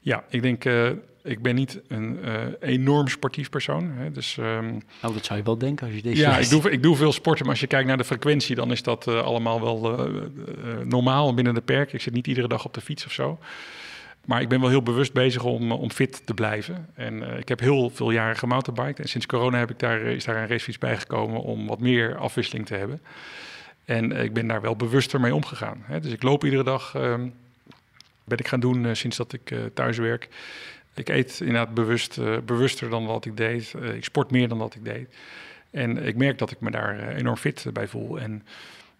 [0.00, 0.90] Ja, ik denk uh,
[1.26, 3.90] ik ben niet een uh, enorm sportief persoon.
[3.90, 6.20] Hè, dus, um, nou, dat zou je wel denken als je deze.
[6.20, 8.70] Ja, ik doe, ik doe veel sporten, maar als je kijkt naar de frequentie, dan
[8.70, 10.22] is dat uh, allemaal wel uh,
[10.84, 11.92] normaal binnen de perk.
[11.92, 13.38] Ik zit niet iedere dag op de fiets of zo.
[14.24, 16.88] Maar ik ben wel heel bewust bezig om, om fit te blijven.
[16.94, 19.00] En ik heb heel veel jaren gemountainbiked.
[19.00, 22.66] En sinds corona heb ik daar, is daar een racefiets bijgekomen om wat meer afwisseling
[22.66, 23.00] te hebben.
[23.84, 25.82] En ik ben daar wel bewuster mee omgegaan.
[25.84, 26.00] Hè.
[26.00, 26.94] Dus ik loop iedere dag.
[26.94, 27.34] Um,
[28.24, 30.28] ben ik gaan doen sinds dat ik thuis werk.
[30.96, 33.72] Ik eet inderdaad bewust, uh, bewuster dan wat ik deed.
[33.76, 35.14] Uh, ik sport meer dan wat ik deed.
[35.70, 38.18] En ik merk dat ik me daar uh, enorm fit bij voel.
[38.18, 38.46] En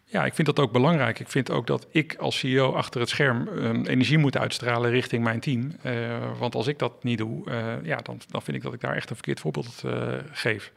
[0.05, 1.21] ja, ik vind dat ook belangrijk.
[1.21, 5.25] Ik vind ook dat ik als CEO achter het scherm um, energie moet uitstralen richting
[5.25, 5.73] mijn team.
[6.39, 7.51] want als ik dat niet doe,
[7.83, 9.85] ja, dan, dan vind ik dat ik daar echt een verkeerd voorbeeld
[10.33, 10.73] geef.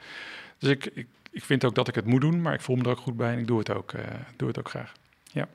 [0.57, 2.84] Dus ik, ik, ik vind ook dat ik het moet doen, maar ik voel me
[2.84, 3.91] er ook goed bij en ik doe het ook,
[4.36, 4.93] doe het ook graag.
[5.32, 5.47] Ja.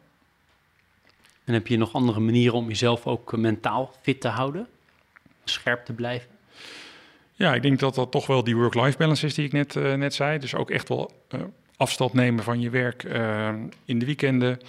[1.44, 4.68] En heb je nog andere manieren om jezelf ook mentaal fit te houden?
[5.44, 6.28] Scherp te blijven?
[7.36, 9.94] Ja, ik denk dat dat toch wel die work-life balance is die ik net, uh,
[9.94, 10.38] net zei.
[10.38, 11.40] Dus ook echt wel uh,
[11.76, 13.48] afstand nemen van je werk uh,
[13.84, 14.60] in de weekenden.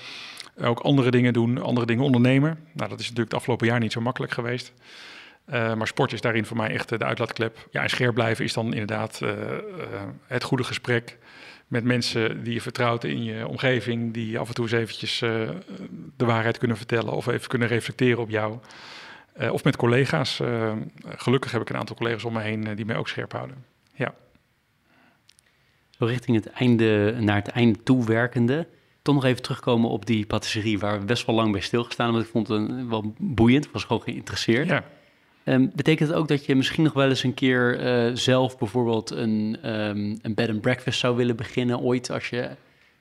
[0.62, 2.60] Ook andere dingen doen, andere dingen ondernemen.
[2.72, 4.74] Nou, dat is natuurlijk het afgelopen jaar niet zo makkelijk geweest.
[5.46, 7.68] maar sport is daarin voor mij echt de uitlaatklep.
[7.72, 9.22] Ja, en scherp blijven is dan inderdaad
[10.28, 11.18] het goede gesprek
[11.68, 15.20] met mensen die je vertrouwt in je omgeving, die af en toe eens eventjes
[16.18, 18.58] de waarheid kunnen vertellen of even kunnen reflecteren op jou.
[19.40, 20.42] Of met collega's.
[21.06, 23.66] gelukkig heb ik een aantal collega's om me heen die mij ook scherp houden.
[23.94, 24.14] Ja.
[25.90, 28.68] Zo richting het einde, naar het einde toe werkende,
[29.02, 32.24] toch nog even terugkomen op die patisserie waar we best wel lang bij stilgestaan hebben.
[32.24, 34.68] Ik vond het wel boeiend, was gewoon geïnteresseerd.
[34.68, 34.84] Ja.
[35.44, 37.80] Um, betekent het ook dat je misschien nog wel eens een keer
[38.14, 42.50] zelf bijvoorbeeld een, um, een bed and breakfast zou willen beginnen ooit als je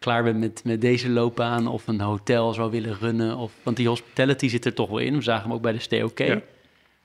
[0.05, 3.37] klaar bent met, met deze loopbaan of een hotel zou willen runnen?
[3.37, 5.17] Of, want die hospitality zit er toch wel in.
[5.17, 6.19] We zagen hem ook bij de STOK.
[6.19, 6.35] Ja.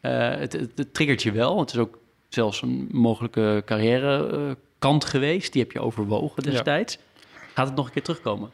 [0.02, 1.60] Uh, het, het, het, triggert je wel.
[1.60, 1.98] Het is ook
[2.30, 5.54] zelfs een mogelijke carrière uh, kant geweest.
[5.54, 6.98] Die heb je overwogen destijds.
[7.54, 8.50] Gaat het nog een keer terugkomen?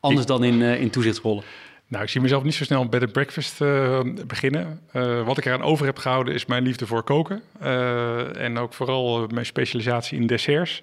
[0.00, 1.44] Anders dan in, uh, in toezichtsrollen?
[1.86, 4.80] Nou, ik zie mezelf niet zo snel bij de breakfast uh, beginnen.
[4.92, 7.42] Uh, wat ik eraan over heb gehouden is mijn liefde voor koken.
[8.36, 10.82] en ook vooral mijn specialisatie in desserts.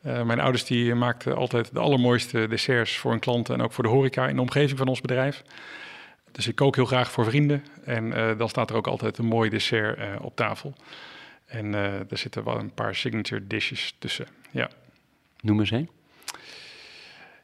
[0.00, 3.90] Mijn ouders die maakten altijd de allermooiste desserts voor hun klanten en ook voor de
[3.90, 5.42] horeca in de omgeving van ons bedrijf.
[6.32, 9.50] Dus ik kook heel graag voor vrienden en dan staat er ook altijd een mooi
[9.50, 10.74] dessert op tafel.
[11.46, 14.26] En er zitten wel een paar signature dishes tussen.
[14.50, 14.70] Ja.
[15.40, 15.90] Noem eens een.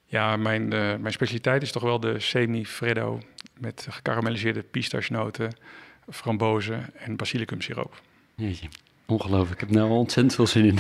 [0.04, 3.20] Ja, mijn, mijn specialiteit is toch wel de semi-freddo
[3.58, 5.56] met gekarameliseerde pistachenoten,
[6.10, 8.02] frambozen en basilicum siroop.
[8.34, 8.68] Jeetje,
[9.06, 9.62] ongelooflijk.
[9.62, 10.78] Ik heb nou ontzettend veel zin in.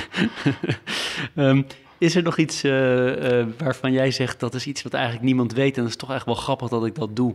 [1.34, 1.66] um,
[1.98, 2.72] is er nog iets uh,
[3.58, 6.26] waarvan jij zegt dat is iets wat eigenlijk niemand weet en dat is toch echt
[6.26, 7.34] wel grappig dat ik dat doe?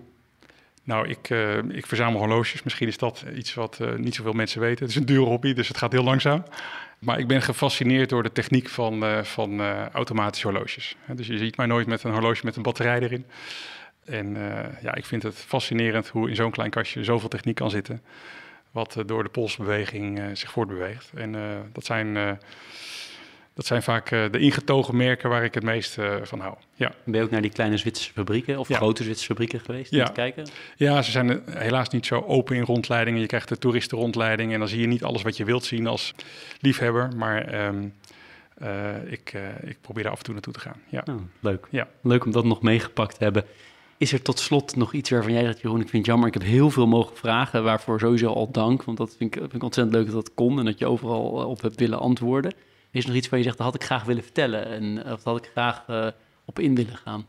[0.83, 2.63] Nou, ik, uh, ik verzamel horloges.
[2.63, 4.79] Misschien is dat iets wat niet zoveel mensen weten.
[4.79, 6.43] Het is een dure hobby, dus het gaat heel langzaam.
[6.99, 9.61] Maar ik ben gefascineerd door de techniek van, van
[9.91, 10.95] automatische horloges.
[11.15, 13.25] Dus je ziet mij nooit met een horloge met een batterij erin.
[14.05, 14.37] En
[14.81, 18.01] ja, ik vind het fascinerend hoe in zo'n klein kastje zoveel techniek kan zitten.
[18.71, 21.11] Wat door de polsbeweging zich voortbeweegt.
[21.15, 21.35] En
[21.73, 22.39] dat zijn
[23.53, 26.55] dat zijn vaak de ingetogen merken waar ik het meest van hou.
[26.75, 26.93] Ja.
[27.03, 30.05] Ben je ook naar die kleine Zwitserse fabrieken of grote Zwitserse fabrieken geweest ja.
[30.05, 30.47] te kijken?
[30.75, 33.19] Ja, ze zijn helaas niet zo open in rondleidingen.
[33.19, 36.13] Je krijgt de toeristenrondleiding en dan zie je niet alles wat je wilt zien als
[36.59, 37.09] liefhebber.
[37.15, 37.93] Maar um,
[38.61, 40.81] uh, ik, ik probeer daar af en toe naartoe te gaan.
[40.89, 41.03] Ja.
[41.09, 41.67] Oh, leuk.
[41.69, 41.87] Ja.
[42.01, 43.45] Leuk om dat nog meegepakt te hebben.
[44.01, 46.33] Is er tot slot nog iets waarvan jij zegt, Jeroen, ik vind het jammer, ik
[46.33, 49.63] heb heel veel mogen vragen, waarvoor sowieso al dank, want dat vind ik, vind ik
[49.63, 52.53] ontzettend leuk dat dat kon en dat je overal op hebt willen antwoorden.
[52.91, 55.05] Is er nog iets waar je zegt, dat had ik graag willen vertellen en of
[55.05, 56.07] dat had ik graag uh,
[56.45, 57.25] op in willen gaan?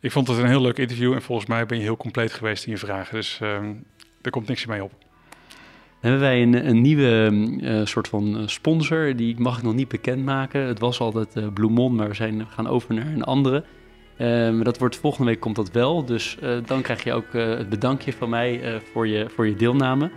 [0.00, 2.64] Ik vond het een heel leuk interview en volgens mij ben je heel compleet geweest
[2.64, 3.14] in je vragen.
[3.14, 3.58] Dus uh,
[4.22, 4.92] er komt niks mee op.
[6.00, 7.30] Dan hebben wij een, een nieuwe
[7.60, 10.60] uh, soort van sponsor, die mag ik nog niet bekendmaken.
[10.60, 13.64] Het was altijd Bloemon, maar we zijn gaan over naar een andere.
[14.20, 18.12] Uh, dat wordt volgende week komt dat wel, dus dan krijg je ook het bedankje
[18.12, 20.10] van mij voor, je, voor je deelname.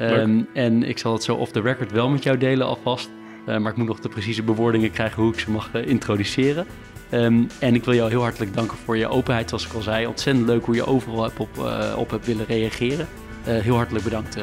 [0.00, 3.10] Um, en ik zal het zo off the record wel met jou delen alvast.
[3.46, 6.66] Maar ik moet nog de precieze bewoordingen krijgen hoe ik ze mag introduceren.
[7.10, 10.06] Um, en ik wil jou heel hartelijk danken voor je openheid, zoals ik al zei.
[10.06, 11.48] Ontzettend leuk hoe je overal hebt op,
[11.96, 13.08] op hebt willen reageren.
[13.44, 14.36] heel hartelijk bedankt.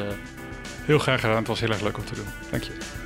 [0.84, 1.36] Heel graag gedaan.
[1.36, 2.26] Het was heel erg leuk om te doen.
[2.50, 3.05] Dank je.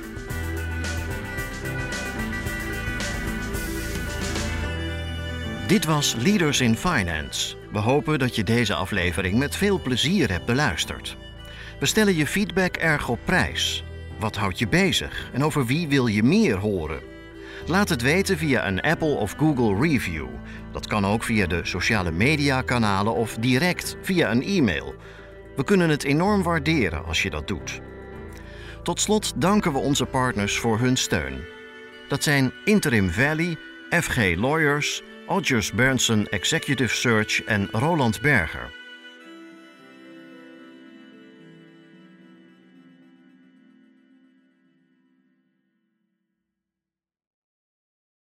[5.71, 7.55] Dit was Leaders in Finance.
[7.71, 11.17] We hopen dat je deze aflevering met veel plezier hebt beluisterd.
[11.79, 13.83] We stellen je feedback erg op prijs.
[14.19, 17.01] Wat houdt je bezig en over wie wil je meer horen?
[17.67, 20.27] Laat het weten via een Apple of Google review.
[20.71, 24.95] Dat kan ook via de sociale media kanalen of direct via een e-mail.
[25.55, 27.81] We kunnen het enorm waarderen als je dat doet.
[28.83, 31.39] Tot slot danken we onze partners voor hun steun.
[32.07, 33.57] Dat zijn Interim Valley,
[33.89, 38.80] FG Lawyers, Odgers Berndsen Executive Search en Roland Berger.